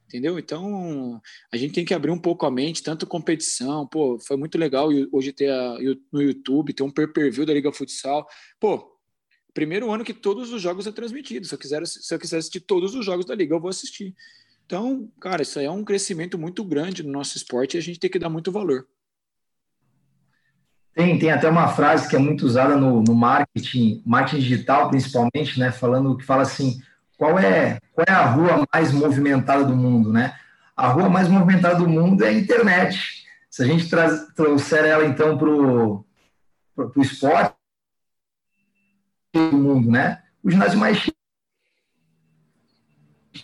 [0.07, 0.39] entendeu?
[0.39, 4.57] Então, a gente tem que abrir um pouco a mente, tanto competição, pô, foi muito
[4.57, 5.78] legal hoje ter a,
[6.11, 8.26] no YouTube, ter um pay-per-view da Liga Futsal,
[8.59, 8.97] pô,
[9.53, 12.61] primeiro ano que todos os jogos é transmitido, se eu quiser, se eu quiser assistir
[12.61, 14.15] todos os jogos da Liga, eu vou assistir.
[14.68, 18.01] Então, cara, isso aí é um crescimento muito grande no nosso esporte e a gente
[18.01, 18.86] tem que dar muito valor.
[20.93, 25.57] Tem, tem até uma frase que é muito usada no, no marketing, marketing digital principalmente,
[25.57, 26.82] né, falando que fala assim,
[27.18, 30.38] qual é, qual é a rua mais movimentada do mundo, né?
[30.76, 33.26] A rua mais movimentada do mundo é a internet.
[33.49, 36.05] Se a gente traz, trouxer ela, então, para o
[36.97, 37.55] esporte
[39.34, 40.22] do mundo, né?
[40.43, 40.97] O ginásio mais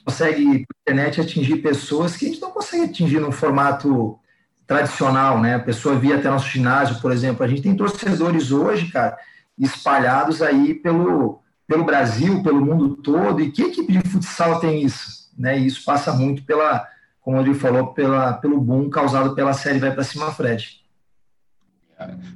[0.02, 4.20] consegue, por internet, atingir pessoas que a gente não consegue atingir no formato
[4.66, 5.56] tradicional, né?
[5.56, 7.44] A pessoa via até nosso ginásio, por exemplo.
[7.44, 9.18] A gente tem torcedores hoje, cara,
[9.58, 15.32] espalhados aí pelo, pelo Brasil, pelo mundo todo, e que equipe de futsal tem isso?
[15.38, 15.60] Né?
[15.60, 16.88] E isso passa muito pela,
[17.22, 20.82] como ele falou, pela, pelo boom causado pela série Vai para Cima Fred.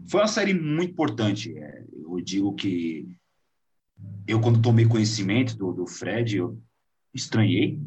[0.07, 1.57] Foi uma série muito importante.
[1.57, 3.17] É, eu digo que
[4.27, 6.57] eu, quando tomei conhecimento do, do Fred, eu
[7.17, 7.79] estranhei.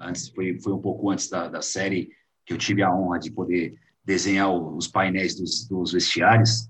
[0.00, 2.10] Antes, foi, foi um pouco antes da, da série
[2.44, 6.68] que eu tive a honra de poder desenhar os painéis dos, dos vestiários.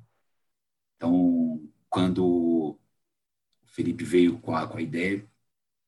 [0.97, 2.78] Então, quando
[3.78, 5.24] Felipe veio com a, com a ideia.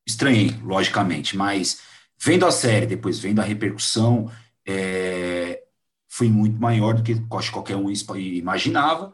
[0.06, 1.82] Estranhei, logicamente, mas
[2.16, 4.30] vendo a série, depois vendo a repercussão,
[4.66, 5.60] é,
[6.08, 7.20] foi muito maior do que
[7.50, 9.12] qualquer um imaginava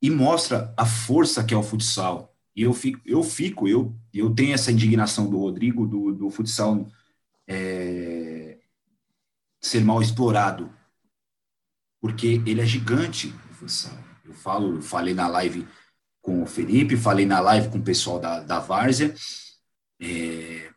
[0.00, 2.31] e mostra a força que é o futsal.
[2.54, 6.86] E eu fico, eu fico, eu, eu tenho essa indignação do Rodrigo do, do futsal
[7.46, 8.58] é,
[9.60, 10.72] ser mal explorado,
[12.00, 13.96] porque ele é gigante o futsal.
[14.24, 15.66] Eu falo, eu falei na live
[16.20, 19.14] com o Felipe, falei na live com o pessoal da, da Várzea,
[20.00, 20.70] é,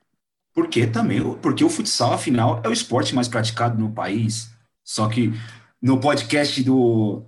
[0.53, 4.49] porque também, porque o futsal, afinal, é o esporte mais praticado no país,
[4.83, 5.33] só que
[5.81, 7.25] no podcast do,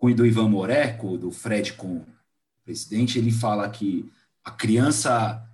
[0.00, 2.04] do Ivan Moreco, do Fred com
[2.70, 4.08] presidente, ele fala que
[4.44, 5.44] a criança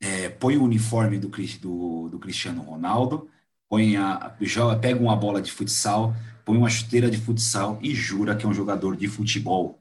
[0.00, 3.28] é, põe o uniforme do, do, do Cristiano Ronaldo,
[3.68, 8.34] põe a, joga, pega uma bola de futsal, põe uma chuteira de futsal e jura
[8.34, 9.78] que é um jogador de futebol.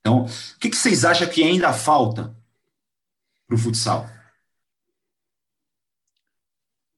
[0.00, 2.36] Então, o que, que vocês acham que ainda falta
[3.46, 4.06] para o futsal?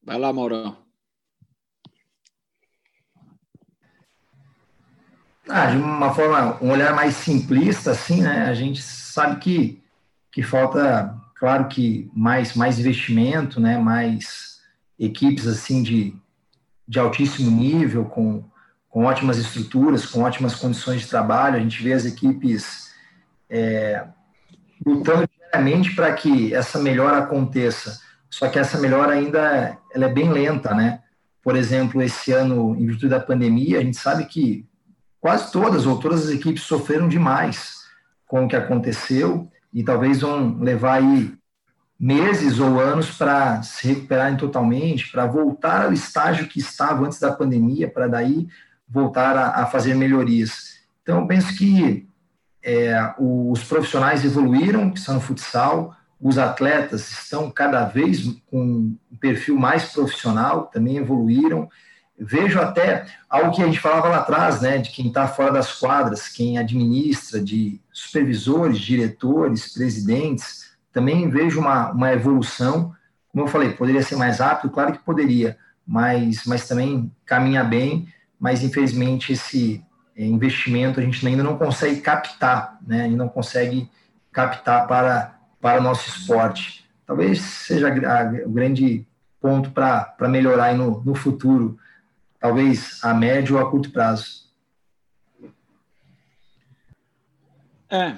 [0.03, 0.80] Vai lá, Maurão.
[5.53, 8.45] Ah, de uma forma, um olhar mais simplista, assim, né?
[8.45, 9.83] A gente sabe que,
[10.31, 13.77] que falta, claro que mais, mais investimento, né?
[13.77, 14.61] Mais
[14.97, 16.15] equipes, assim, de,
[16.87, 18.45] de altíssimo nível, com,
[18.87, 21.57] com ótimas estruturas, com ótimas condições de trabalho.
[21.57, 22.93] A gente vê as equipes
[23.49, 24.05] é,
[24.85, 27.99] lutando diariamente para que essa melhora aconteça.
[28.29, 31.01] Só que essa melhora ainda ela é bem lenta, né?
[31.43, 34.65] Por exemplo, esse ano, em virtude da pandemia, a gente sabe que
[35.21, 37.81] quase todas ou todas as equipes sofreram demais
[38.27, 41.33] com o que aconteceu e talvez vão levar aí
[41.99, 47.31] meses ou anos para se recuperarem totalmente, para voltar ao estágio que estava antes da
[47.31, 48.47] pandemia, para daí
[48.89, 50.79] voltar a, a fazer melhorias.
[51.03, 52.09] Então, penso que
[52.63, 59.17] é, os profissionais evoluíram, que são no futsal, os atletas estão cada vez com um
[59.19, 61.69] perfil mais profissional, também evoluíram.
[62.23, 65.73] Vejo até algo que a gente falava lá atrás, né, de quem está fora das
[65.79, 72.93] quadras, quem administra, de supervisores, diretores, presidentes, também vejo uma, uma evolução.
[73.31, 78.07] Como eu falei, poderia ser mais rápido, claro que poderia, mas, mas também caminha bem,
[78.39, 79.83] mas infelizmente esse,
[80.15, 83.07] é, investimento a gente ainda não consegue captar, né?
[83.07, 83.89] Não consegue
[84.31, 86.85] captar para, para o nosso esporte.
[87.05, 87.87] Talvez seja
[88.45, 89.05] o grande
[89.39, 91.77] ponto para melhorar no, no futuro,
[92.41, 94.49] talvez a médio ou a curto prazo.
[97.89, 98.17] É,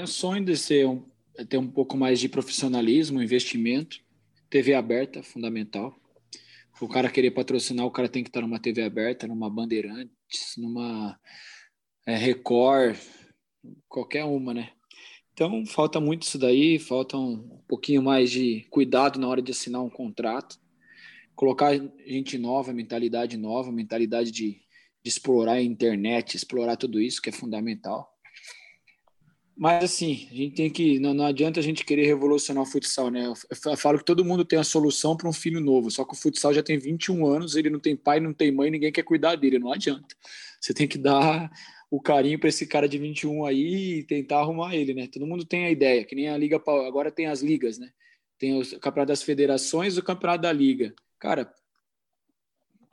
[0.00, 1.04] é sonho de ser um,
[1.48, 3.98] ter um pouco mais de profissionalismo, investimento,
[4.50, 5.94] TV aberta, fundamental.
[6.80, 10.10] O cara querer patrocinar, o cara tem que estar numa TV aberta, numa bandeirante,
[10.56, 11.16] numa
[12.06, 12.96] é, Record,
[13.86, 14.70] qualquer uma, né?
[15.32, 19.82] Então falta muito isso daí, falta um pouquinho mais de cuidado na hora de assinar
[19.82, 20.58] um contrato,
[21.40, 21.72] colocar
[22.06, 24.60] gente nova, mentalidade nova, mentalidade de,
[25.02, 28.06] de explorar a internet, explorar tudo isso que é fundamental.
[29.56, 30.98] Mas assim, a gente tem que.
[30.98, 33.26] Não, não adianta a gente querer revolucionar o futsal, né?
[33.26, 36.16] Eu falo que todo mundo tem a solução para um filho novo, só que o
[36.16, 39.36] futsal já tem 21 anos, ele não tem pai, não tem mãe, ninguém quer cuidar
[39.36, 40.14] dele, não adianta.
[40.60, 41.50] Você tem que dar
[41.90, 45.08] o carinho para esse cara de 21 aí e tentar arrumar ele, né?
[45.10, 46.56] Todo mundo tem a ideia, que nem a Liga.
[46.86, 47.90] Agora tem as ligas, né?
[48.38, 50.94] Tem o campeonato das federações e o campeonato da Liga.
[51.20, 51.54] Cara,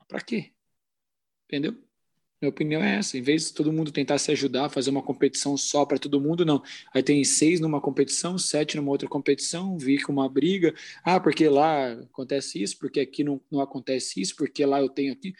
[0.08, 0.52] para quê?
[1.46, 1.76] Entendeu?
[2.40, 3.18] Minha opinião é essa.
[3.18, 6.46] Em vez de todo mundo tentar se ajudar, fazer uma competição só para todo mundo,
[6.46, 6.62] não.
[6.94, 10.76] Aí tem seis numa competição, sete numa outra competição, vi com uma briga.
[11.04, 15.14] Ah, porque lá acontece isso, porque aqui não, não acontece isso, porque lá eu tenho
[15.14, 15.34] aqui.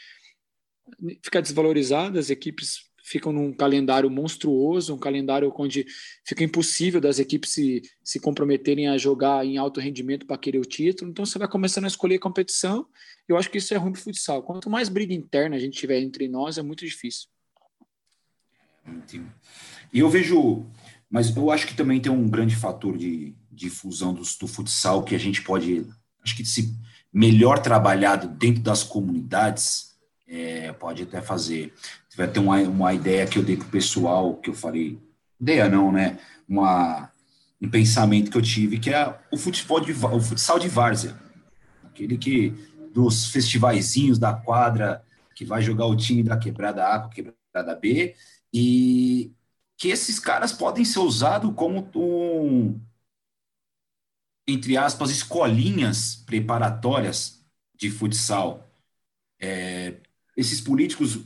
[1.22, 5.86] Fica desvalorizado, as equipes ficam num calendário monstruoso, um calendário onde
[6.26, 10.66] fica impossível das equipes se, se comprometerem a jogar em alto rendimento para querer o
[10.66, 11.10] título.
[11.10, 12.86] Então você vai começando a escolher competição.
[13.26, 14.44] Eu acho que isso é ruim para futsal.
[14.44, 17.30] Quanto mais briga interna a gente tiver entre nós, é muito difícil.
[19.94, 20.66] E eu vejo,
[21.10, 25.16] mas eu acho que também tem um grande fator de difusão do, do futsal que
[25.16, 25.88] a gente pode,
[26.24, 26.76] acho que se
[27.12, 29.88] melhor trabalhado dentro das comunidades,
[30.28, 31.74] é, pode até fazer
[32.18, 35.00] vai ter uma, uma ideia que eu dei para o pessoal, que eu falei,
[35.40, 36.20] ideia não, né?
[36.50, 37.12] Uma,
[37.62, 41.16] um pensamento que eu tive, que é o futebol de, o futsal de várzea.
[41.84, 42.50] Aquele que,
[42.92, 45.06] dos festivaizinhos da quadra,
[45.36, 48.16] que vai jogar o time da quebrada A com a quebrada B,
[48.52, 49.32] e
[49.78, 52.82] que esses caras podem ser usados como um,
[54.48, 57.46] entre aspas, escolinhas preparatórias
[57.76, 58.68] de futsal.
[59.40, 59.98] É,
[60.36, 61.20] esses políticos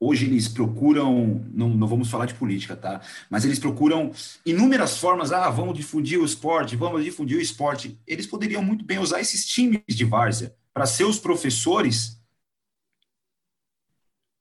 [0.00, 3.00] hoje eles procuram, não, não vamos falar de política, tá?
[3.28, 4.12] Mas eles procuram
[4.46, 7.98] inúmeras formas, ah, vamos difundir o esporte, vamos difundir o esporte.
[8.06, 12.20] Eles poderiam muito bem usar esses times de várzea para ser os professores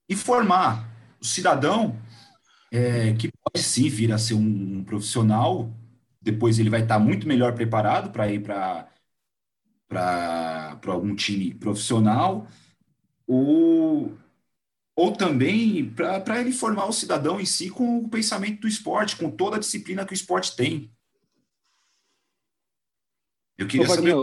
[0.10, 0.88] e formar
[1.20, 1.99] o cidadão
[2.72, 5.72] é, que pode sim vir a ser um, um profissional,
[6.22, 8.88] depois ele vai estar muito melhor preparado para ir para
[9.88, 12.45] para algum time profissional,
[13.26, 14.12] ou
[14.98, 19.30] ou também para ele formar o cidadão em si com o pensamento do esporte, com
[19.30, 20.91] toda a disciplina que o esporte tem.
[23.56, 24.16] Eu queria Ô, saber.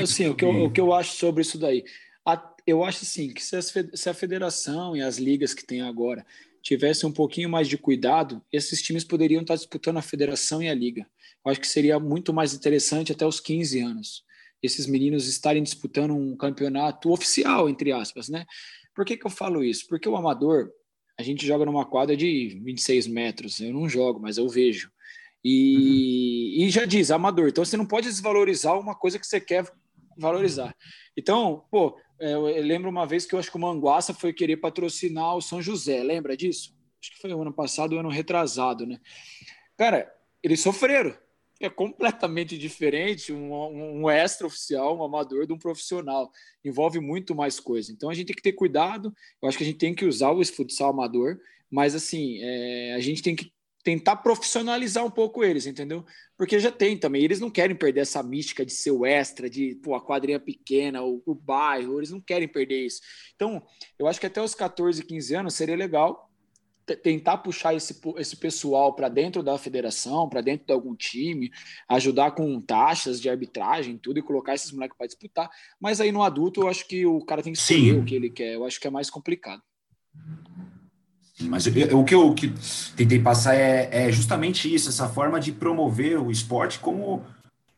[0.00, 1.84] assim, o, que eu, o que eu acho sobre isso daí.
[2.24, 5.82] A, eu acho assim que se, as, se a federação e as ligas que tem
[5.82, 6.24] agora
[6.62, 10.74] tivessem um pouquinho mais de cuidado, esses times poderiam estar disputando a federação e a
[10.74, 11.04] liga.
[11.44, 14.24] Eu acho que seria muito mais interessante até os 15 anos.
[14.62, 18.46] Esses meninos estarem disputando um campeonato oficial, entre aspas, né?
[18.94, 19.86] Por que, que eu falo isso?
[19.88, 20.70] Porque o amador,
[21.18, 23.60] a gente joga numa quadra de 26 metros.
[23.60, 24.90] Eu não jogo, mas eu vejo.
[25.44, 26.66] E, uhum.
[26.66, 27.48] e já diz, amador.
[27.48, 29.66] Então você não pode desvalorizar uma coisa que você quer
[30.16, 30.74] valorizar.
[31.16, 34.58] Então, pô, é, eu lembro uma vez que eu acho que o Manguaça foi querer
[34.58, 36.02] patrocinar o São José.
[36.02, 36.74] Lembra disso?
[37.00, 39.00] Acho que foi o ano passado, o ano retrasado, né?
[39.76, 40.12] Cara,
[40.42, 41.16] eles sofreram
[41.66, 46.30] é completamente diferente um, um extra oficial, um amador de um profissional.
[46.64, 47.92] Envolve muito mais coisa.
[47.92, 49.14] Então a gente tem que ter cuidado.
[49.40, 51.38] Eu acho que a gente tem que usar o futsal amador,
[51.70, 53.52] mas assim, é, a gente tem que
[53.82, 56.04] tentar profissionalizar um pouco eles, entendeu?
[56.36, 57.22] Porque já tem também.
[57.24, 61.02] Eles não querem perder essa mística de ser o extra, de pô, a quadrinha pequena,
[61.02, 63.00] o, o bairro, eles não querem perder isso.
[63.34, 63.62] Então,
[63.98, 66.31] eu acho que até os 14, 15 anos seria legal
[66.96, 71.50] tentar puxar esse, esse pessoal para dentro da federação, para dentro de algum time,
[71.88, 75.50] ajudar com taxas de arbitragem, tudo, e colocar esses moleques para disputar.
[75.80, 78.00] Mas aí no adulto, eu acho que o cara tem que escolher Sim.
[78.00, 78.54] o que ele quer.
[78.54, 79.62] Eu acho que é mais complicado.
[81.34, 82.52] Sim, mas eu, o que eu que
[82.96, 87.24] tentei passar é, é justamente isso, essa forma de promover o esporte como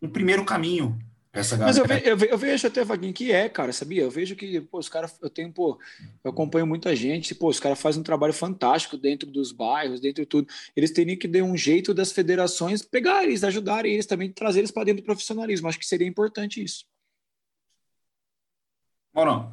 [0.03, 0.99] um primeiro caminho
[1.35, 4.03] essa Mas eu, ve, eu, ve, eu, vejo até, Vaguinho, que é, cara, sabia?
[4.03, 5.77] Eu vejo que, pô, os caras, eu tenho, pô,
[6.23, 10.23] eu acompanho muita gente, pô, os caras fazem um trabalho fantástico dentro dos bairros, dentro
[10.23, 10.47] de tudo.
[10.77, 14.71] Eles teriam que dar um jeito das federações pegar eles, ajudarem eles também, trazer eles
[14.71, 15.67] para dentro do profissionalismo.
[15.67, 16.85] Acho que seria importante isso.
[19.13, 19.53] Ou não?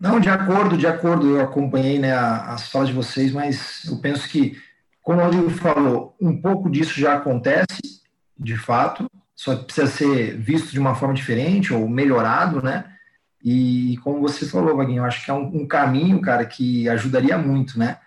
[0.00, 1.36] Não, de acordo, de acordo.
[1.36, 4.60] Eu acompanhei né, as falas de vocês, mas eu penso que,
[5.00, 8.01] como o Rodrigo falou, um pouco disso já acontece
[8.38, 12.84] de fato, só precisa ser visto de uma forma diferente ou melhorado, né?
[13.44, 17.36] E como você falou, Vaguinho, eu acho que é um, um caminho, cara, que ajudaria
[17.36, 17.98] muito, né?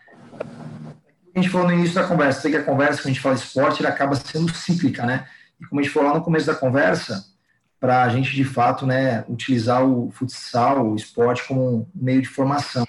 [1.35, 3.81] A gente falou no início da conversa, que a conversa, quando a gente fala esporte,
[3.81, 5.25] ela acaba sendo cíclica, né?
[5.59, 7.25] E como a gente falou lá no começo da conversa,
[7.79, 12.27] para a gente, de fato, né, utilizar o futsal, o esporte, como um meio de
[12.27, 12.85] formação.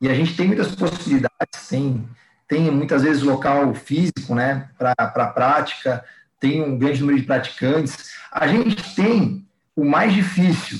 [0.00, 2.08] E a gente tem muitas possibilidades, tem,
[2.46, 6.04] tem muitas vezes local físico, né, para prática,
[6.40, 8.12] tem um grande número de praticantes.
[8.32, 10.78] A gente tem o mais difícil,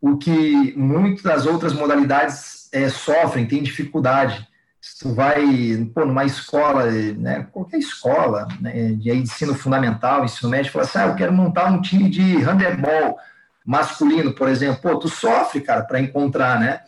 [0.00, 4.46] o que muitas outras modalidades é, sofrem, têm dificuldade.
[4.80, 5.42] Se tu vai
[5.94, 11.06] pô, numa escola, né, qualquer escola né, de ensino fundamental, ensino médio, fala assim, ah,
[11.06, 13.18] eu quero montar um time de handebol
[13.64, 14.82] masculino, por exemplo.
[14.82, 16.80] Pô, tu sofre, cara, para encontrar, né?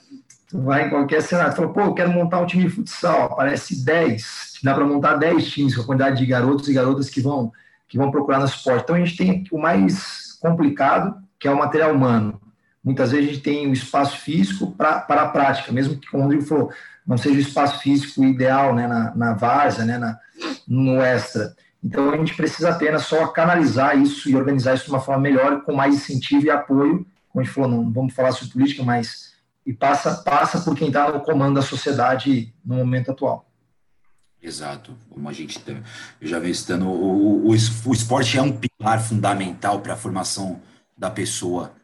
[0.49, 3.85] Tu vai em qualquer cenário, fala, pô, eu quero montar um time de futsal, aparece
[3.85, 7.51] 10, dá para montar 10 times com a quantidade de garotos e garotas que vão,
[7.89, 8.82] que vão procurar no esporte.
[8.82, 12.41] Então a gente tem o mais complicado, que é o material humano.
[12.82, 16.26] Muitas vezes a gente tem o espaço físico para a prática, mesmo que, como o
[16.26, 16.70] Rodrigo falou,
[17.07, 20.18] não seja o espaço físico ideal né, na, na várzea, né, na,
[20.66, 21.55] no extra.
[21.82, 25.62] Então a gente precisa apenas só canalizar isso e organizar isso de uma forma melhor,
[25.62, 27.07] com mais incentivo e apoio.
[27.28, 29.34] Como a gente falou, não vamos falar sobre política, mas
[29.64, 33.45] e passa, passa por quem está no comando da sociedade no momento atual.
[34.43, 35.72] Exato, como a gente tá,
[36.20, 40.62] já venho citando, o, o, o esporte é um pilar fundamental para a formação
[40.97, 41.74] da pessoa.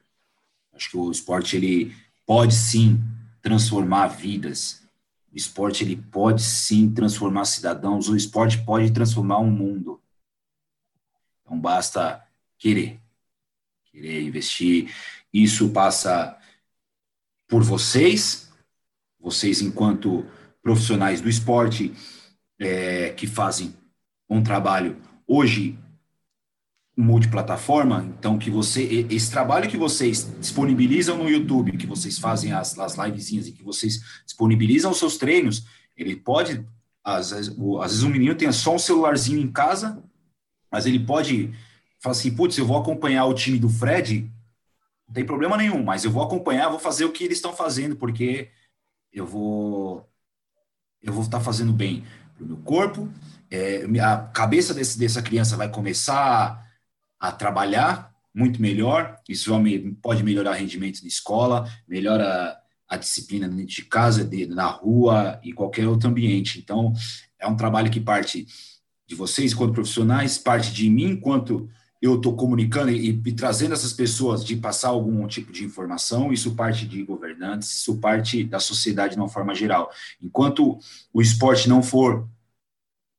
[0.73, 1.95] Acho que o esporte ele
[2.27, 3.01] pode sim
[3.41, 4.83] transformar vidas.
[5.33, 8.09] O esporte ele pode sim transformar cidadãos.
[8.09, 10.01] O esporte pode transformar um mundo.
[11.43, 12.25] Então basta
[12.59, 13.01] querer,
[13.91, 14.95] querer investir.
[15.33, 16.39] Isso passa
[17.49, 18.51] por vocês,
[19.19, 20.25] vocês enquanto
[20.63, 21.93] profissionais do esporte
[22.65, 23.75] é, que fazem
[24.29, 24.97] um trabalho
[25.27, 25.79] hoje
[26.97, 32.79] multiplataforma, então que você esse trabalho que vocês disponibilizam no YouTube, que vocês fazem as,
[32.79, 36.67] as livezinhas e que vocês disponibilizam os seus treinos, ele pode
[37.03, 40.03] às vezes, às vezes um menino tem só um celularzinho em casa,
[40.71, 41.53] mas ele pode
[41.99, 44.31] falar assim, putz, eu vou acompanhar o time do Fred
[45.13, 47.95] não tem problema nenhum, mas eu vou acompanhar, vou fazer o que eles estão fazendo,
[47.95, 48.51] porque
[49.13, 50.09] eu vou
[51.03, 52.03] eu vou estar fazendo bem
[52.43, 53.09] para o meu corpo,
[53.51, 56.67] é, a cabeça desse, dessa criança vai começar
[57.21, 59.53] a, trabalhar muito melhor, isso
[60.01, 62.57] pode melhorar rendimento na escola, melhora
[62.89, 66.59] a disciplina dentro de casa, de, na rua e qualquer outro ambiente.
[66.59, 66.93] Então,
[67.39, 68.47] é um trabalho que parte
[69.07, 71.69] de vocês, enquanto profissionais, parte de mim, enquanto
[72.01, 76.55] eu estou comunicando e, e, trazendo essas pessoas de passar algum tipo de informação, isso
[76.55, 77.05] parte de
[77.43, 79.91] governantes, isso parte da sociedade de uma forma geral.
[80.21, 80.79] Enquanto
[81.13, 82.29] o esporte não for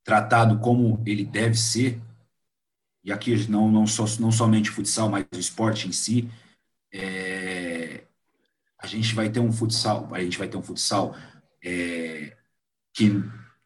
[0.03, 2.01] tratado como ele deve ser,
[3.03, 6.29] e aqui não, não, só, não somente o futsal, mas o esporte em si,
[6.91, 8.03] é,
[8.79, 11.15] a gente vai ter um futsal, a gente vai ter um futsal
[11.63, 12.35] é,
[12.93, 13.11] que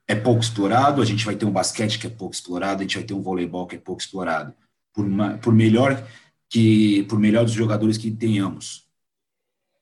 [0.07, 2.97] é pouco explorado, a gente vai ter um basquete que é pouco explorado, a gente
[2.97, 4.53] vai ter um voleibol que é pouco explorado
[4.93, 6.07] por, uma, por melhor
[6.49, 8.86] que por melhor dos jogadores que tenhamos.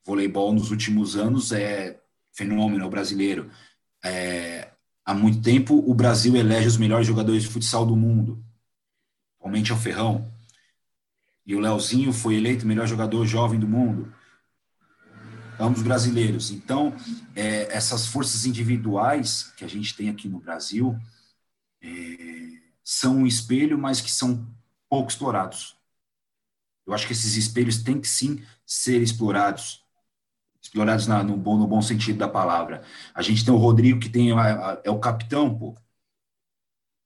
[0.05, 1.99] Voleibol nos últimos anos é
[2.31, 3.49] fenômeno brasileiro.
[4.03, 4.71] É,
[5.03, 8.43] há muito tempo o Brasil elege os melhores jogadores de futsal do mundo.
[9.39, 10.31] Atualmente é o Ferrão.
[11.45, 14.13] E o Leozinho foi eleito melhor jogador jovem do mundo.
[15.59, 16.51] Ambos brasileiros.
[16.51, 16.93] Então,
[17.35, 20.99] é, essas forças individuais que a gente tem aqui no Brasil
[21.81, 21.87] é,
[22.83, 24.45] são um espelho, mas que são
[24.89, 25.75] pouco explorados.
[26.85, 29.84] Eu acho que esses espelhos têm que sim ser explorados,
[30.65, 32.83] explorados na, no, bom, no bom sentido da palavra.
[33.13, 35.75] A gente tem o Rodrigo, que tem a, a, é o capitão, pô.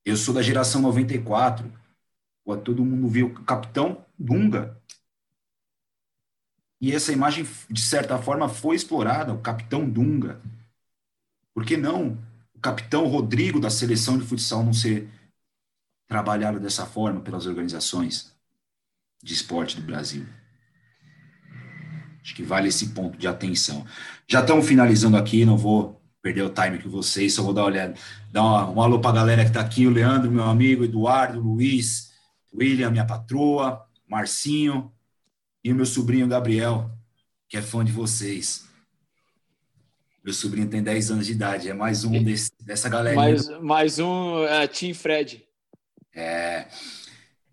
[0.06, 1.72] Eu sou da geração 94.
[2.44, 4.78] Pô, todo mundo viu o capitão Dunga.
[6.82, 10.42] E essa imagem, de certa forma, foi explorada, o capitão Dunga.
[11.54, 12.18] Por que não
[12.56, 15.10] o capitão Rodrigo da seleção de futsal não ser
[16.08, 18.34] trabalhado dessa forma pelas organizações
[19.22, 20.26] de esporte do Brasil.
[22.30, 23.84] Acho que vale esse ponto de atenção.
[24.28, 27.68] Já estamos finalizando aqui, não vou perder o time com vocês, só vou dar uma
[27.70, 27.96] olhada,
[28.32, 31.40] dar uma, um alô para a galera que está aqui, o Leandro, meu amigo, Eduardo,
[31.40, 32.12] Luiz,
[32.54, 34.92] William, minha patroa, Marcinho
[35.64, 36.92] e o meu sobrinho Gabriel,
[37.48, 38.64] que é fã de vocês.
[40.24, 43.16] Meu sobrinho tem 10 anos de idade, é mais um desse, dessa galera.
[43.16, 45.44] Mais, mais um é, Team Fred.
[46.14, 46.68] É,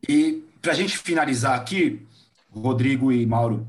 [0.07, 2.07] e para a gente finalizar aqui,
[2.51, 3.67] Rodrigo e Mauro,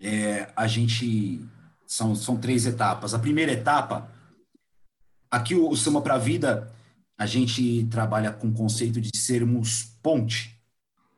[0.00, 1.40] é, a gente
[1.86, 3.14] são, são três etapas.
[3.14, 4.10] A primeira etapa,
[5.30, 6.72] aqui o, o Samba para a Vida,
[7.16, 10.60] a gente trabalha com o conceito de sermos ponte,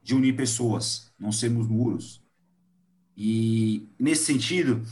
[0.03, 2.23] de unir pessoas, não sermos muros.
[3.17, 4.83] E nesse sentido,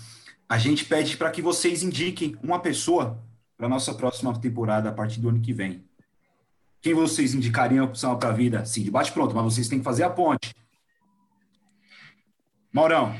[0.49, 3.23] a gente pede para que vocês indiquem uma pessoa
[3.57, 5.85] para nossa próxima temporada a partir do ano que vem.
[6.83, 8.65] Quem vocês indicariam para a vida?
[8.65, 10.55] Sim, de bate pronto, mas vocês têm que fazer a ponte.
[12.73, 13.15] Maurão.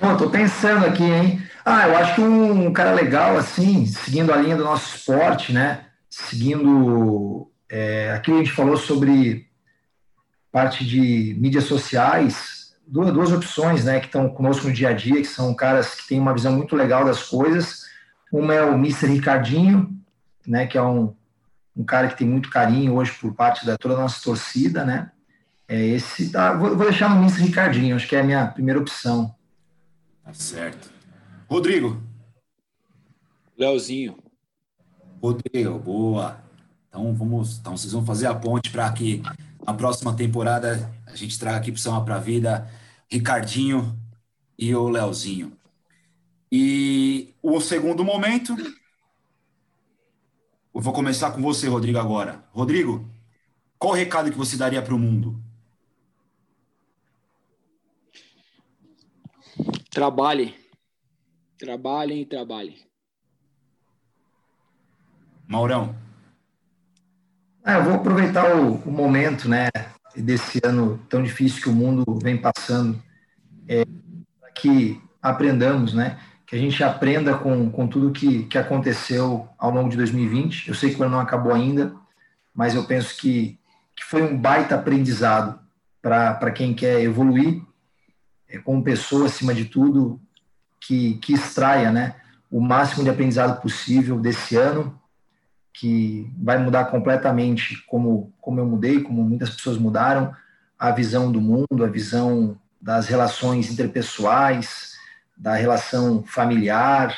[0.00, 1.42] Bom, tô pensando aqui, hein?
[1.64, 5.86] Ah, eu acho que um cara legal, assim, seguindo a linha do nosso esporte, né?
[6.08, 9.48] Seguindo é, aquilo que a gente falou sobre
[10.52, 15.20] parte de mídias sociais, duas, duas opções, né, que estão conosco no dia a dia,
[15.20, 17.82] que são caras que têm uma visão muito legal das coisas.
[18.32, 19.08] Uma é o Mr.
[19.08, 19.90] Ricardinho,
[20.46, 21.12] né, que é um,
[21.76, 25.10] um cara que tem muito carinho hoje por parte da toda a nossa torcida, né?
[25.66, 27.42] É esse, tá, vou, vou deixar no Mr.
[27.42, 29.36] Ricardinho, acho que é a minha primeira opção.
[30.28, 30.92] Tá certo.
[31.48, 32.02] Rodrigo.
[33.56, 34.22] Leozinho.
[35.22, 36.38] Rodrigo, boa.
[36.86, 39.22] Então vamos, então vocês vão fazer a ponte para que
[39.66, 42.70] na próxima temporada a gente traga aqui para São para a Vida
[43.10, 43.98] Ricardinho
[44.58, 45.56] e o Leozinho.
[46.52, 48.54] E o segundo momento,
[50.74, 52.44] eu vou começar com você, Rodrigo, agora.
[52.52, 53.08] Rodrigo,
[53.78, 55.42] qual o recado que você daria para o mundo?
[59.90, 60.54] Trabalhe.
[61.58, 62.76] Trabalhem e trabalhem.
[65.46, 65.96] Maurão.
[67.64, 69.68] Ah, eu vou aproveitar o, o, momento, né,
[70.14, 73.02] desse ano tão difícil que o mundo vem passando,
[73.66, 73.84] é,
[74.40, 79.70] para que aprendamos, né, que a gente aprenda com, com tudo que, que aconteceu ao
[79.70, 80.68] longo de 2020.
[80.68, 81.94] Eu sei que o ano não acabou ainda,
[82.54, 83.58] mas eu penso que,
[83.96, 85.58] que foi um baita aprendizado
[86.00, 87.62] para quem quer evoluir
[88.48, 90.20] é, como pessoa, acima de tudo,
[90.80, 92.14] que, que extraia né,
[92.50, 94.98] o máximo de aprendizado possível desse ano,
[95.72, 100.34] que vai mudar completamente como, como eu mudei, como muitas pessoas mudaram,
[100.78, 104.94] a visão do mundo, a visão das relações interpessoais,
[105.36, 107.14] da relação familiar,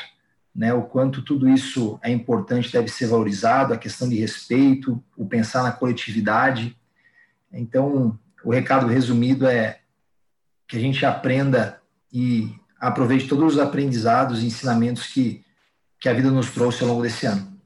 [0.53, 5.25] né, o quanto tudo isso é importante, deve ser valorizado, a questão de respeito, o
[5.25, 6.77] pensar na coletividade.
[7.51, 9.80] Então, o recado resumido é
[10.71, 11.81] que a gente aprenda
[12.13, 15.43] e aproveite todos os aprendizados e ensinamentos que,
[15.99, 17.59] que a vida nos trouxe ao longo desse ano.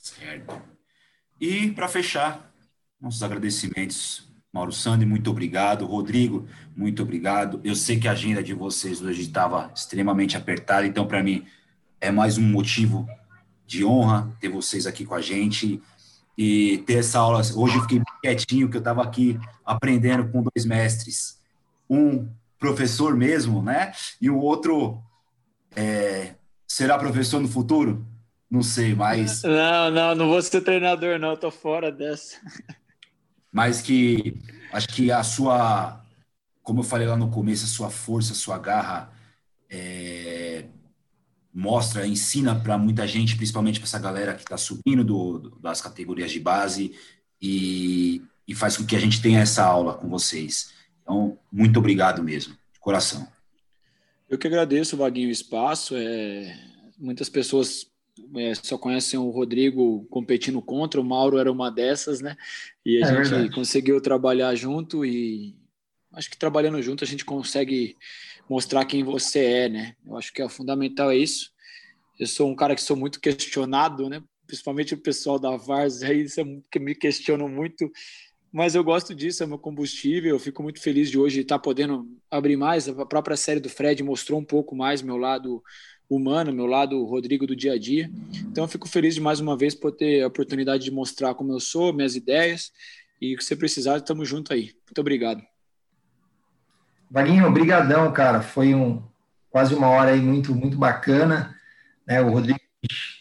[0.00, 0.62] Certo.
[1.40, 2.48] E, para fechar,
[3.00, 5.84] nossos agradecimentos Mauro Sandri, muito obrigado.
[5.84, 7.60] Rodrigo, muito obrigado.
[7.64, 11.44] Eu sei que a agenda de vocês hoje estava extremamente apertada, então, para mim,
[12.00, 13.04] é mais um motivo
[13.66, 15.82] de honra ter vocês aqui com a gente
[16.38, 17.40] e ter essa aula.
[17.56, 21.39] Hoje eu fiquei quietinho, que eu estava aqui aprendendo com dois mestres.
[21.90, 23.92] Um professor mesmo, né?
[24.20, 25.02] E o outro
[25.74, 26.34] é,
[26.66, 28.06] será professor no futuro?
[28.48, 29.42] Não sei, mas.
[29.44, 32.38] Não, não, não vou ser treinador, não, tô fora dessa
[33.52, 34.38] mas que
[34.72, 36.04] acho que a sua,
[36.62, 39.12] como eu falei lá no começo, a sua força, a sua garra
[39.68, 40.66] é,
[41.52, 45.80] mostra, ensina para muita gente, principalmente para essa galera que está subindo do, do, das
[45.80, 46.94] categorias de base
[47.40, 50.72] e, e faz com que a gente tenha essa aula com vocês.
[51.10, 53.26] Então, muito obrigado mesmo, de coração.
[54.28, 55.96] Eu que agradeço, Vaguinho, o espaço.
[55.96, 56.56] É,
[56.96, 57.90] muitas pessoas
[58.36, 62.36] é, só conhecem o Rodrigo competindo contra, o Mauro era uma dessas, né?
[62.86, 63.50] E a é gente verdade.
[63.50, 65.56] conseguiu trabalhar junto e
[66.12, 67.96] acho que trabalhando junto a gente consegue
[68.48, 69.96] mostrar quem você é, né?
[70.06, 71.50] Eu acho que é fundamental é isso.
[72.20, 74.22] Eu sou um cara que sou muito questionado, né?
[74.46, 76.24] Principalmente o pessoal da Vars aí
[76.70, 77.90] que me questionam muito,
[78.52, 80.30] mas eu gosto disso, é meu combustível.
[80.30, 82.88] Eu fico muito feliz de hoje estar podendo abrir mais.
[82.88, 85.62] A própria série do Fred mostrou um pouco mais meu lado
[86.08, 88.10] humano, meu lado Rodrigo do dia a dia.
[88.50, 91.52] Então eu fico feliz de mais uma vez por ter a oportunidade de mostrar como
[91.52, 92.72] eu sou, minhas ideias
[93.20, 94.72] e o que você precisar, estamos junto aí.
[94.86, 95.42] Muito obrigado.
[97.08, 98.40] Vaguinho, obrigadão, cara.
[98.40, 99.00] Foi um
[99.48, 101.54] quase uma hora aí muito muito bacana,
[102.04, 102.20] né?
[102.20, 102.58] O Rodrigo,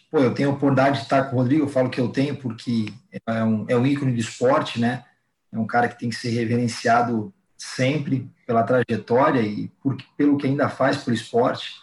[0.09, 2.35] pô, eu tenho a oportunidade de estar com o Rodrigo, eu falo que eu tenho
[2.35, 2.91] porque
[3.27, 5.03] é um, é um ícone de esporte, né?
[5.51, 10.47] É um cara que tem que ser reverenciado sempre pela trajetória e por, pelo que
[10.47, 11.73] ainda faz pelo esporte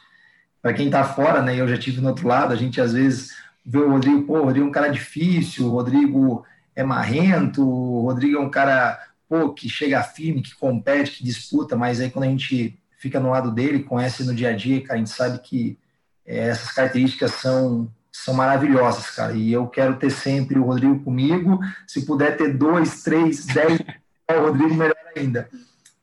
[0.62, 1.54] para quem está fora, né?
[1.54, 4.44] Eu já tive no outro lado, a gente às vezes vê o Rodrigo, pô, o
[4.44, 6.44] Rodrigo é um cara difícil, o Rodrigo
[6.74, 8.98] é marrento, o Rodrigo é um cara,
[9.28, 13.30] pô, que chega firme, que compete, que disputa, mas aí quando a gente fica no
[13.30, 15.78] lado dele, conhece no dia a dia, cara, a gente sabe que
[16.24, 17.88] é, essas características são
[18.24, 19.32] são maravilhosas, cara.
[19.34, 21.60] E eu quero ter sempre o Rodrigo comigo.
[21.86, 23.80] Se puder ter dois, três, dez,
[24.30, 25.48] o Rodrigo melhor ainda.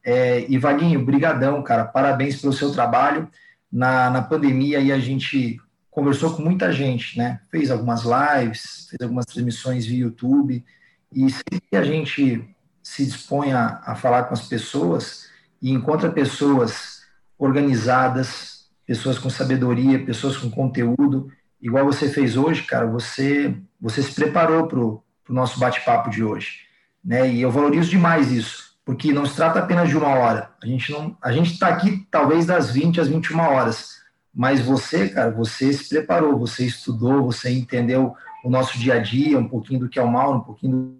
[0.05, 1.85] É, e Vaguinho, brigadão, cara.
[1.85, 3.29] Parabéns pelo seu trabalho
[3.71, 5.59] na, na pandemia e a gente
[5.89, 7.39] conversou com muita gente, né?
[7.49, 10.63] Fez algumas lives, fez algumas transmissões via YouTube
[11.11, 12.47] e sempre a gente
[12.81, 15.29] se dispõe a, a falar com as pessoas
[15.61, 17.01] e encontra pessoas
[17.37, 21.31] organizadas, pessoas com sabedoria, pessoas com conteúdo,
[21.63, 26.59] igual você fez hoje, cara, você você se preparou para o nosso bate-papo de hoje,
[27.03, 27.27] né?
[27.29, 30.51] E eu valorizo demais isso porque não se trata apenas de uma hora.
[30.61, 34.01] A gente não, a gente está aqui talvez das 20 às 21 horas,
[34.33, 39.39] mas você, cara, você se preparou, você estudou, você entendeu o nosso dia a dia,
[39.39, 40.97] um pouquinho do que é o mal, um pouquinho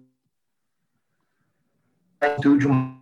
[2.40, 2.93] do uma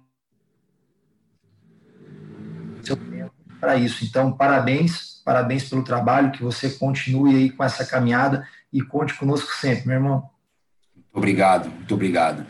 [3.62, 4.04] para isso.
[4.04, 9.52] Então, parabéns, parabéns pelo trabalho, que você continue aí com essa caminhada e conte conosco
[9.54, 10.28] sempre, meu irmão.
[10.96, 12.44] Muito obrigado, muito obrigado.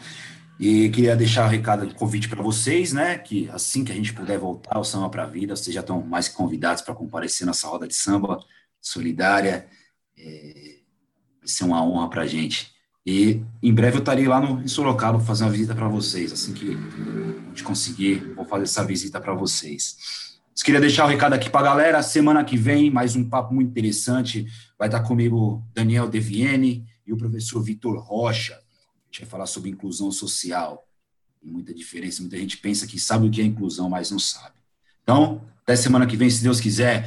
[0.58, 3.18] E queria deixar o um recado, um convite para vocês, né?
[3.18, 6.00] Que assim que a gente puder voltar ao Samba para a Vida, vocês já estão
[6.00, 8.42] mais que convidados para comparecer nessa roda de samba
[8.80, 9.66] solidária.
[10.16, 10.76] É,
[11.40, 12.72] vai ser uma honra para a gente.
[13.04, 16.32] E em breve eu estarei lá no, em Sorocaba fazer uma visita para vocês.
[16.32, 20.31] Assim que a gente conseguir, vou fazer essa visita para vocês.
[20.54, 22.02] Eu queria deixar o um recado aqui para a galera.
[22.02, 24.46] Semana que vem, mais um papo muito interessante.
[24.78, 28.52] Vai estar comigo Daniel Deviene e o professor Vitor Rocha.
[28.52, 28.58] A
[29.10, 30.86] gente vai falar sobre inclusão social.
[31.40, 32.20] Tem muita diferença.
[32.20, 34.54] Muita gente pensa que sabe o que é inclusão, mas não sabe.
[35.02, 37.00] Então, até semana que vem, se Deus quiser.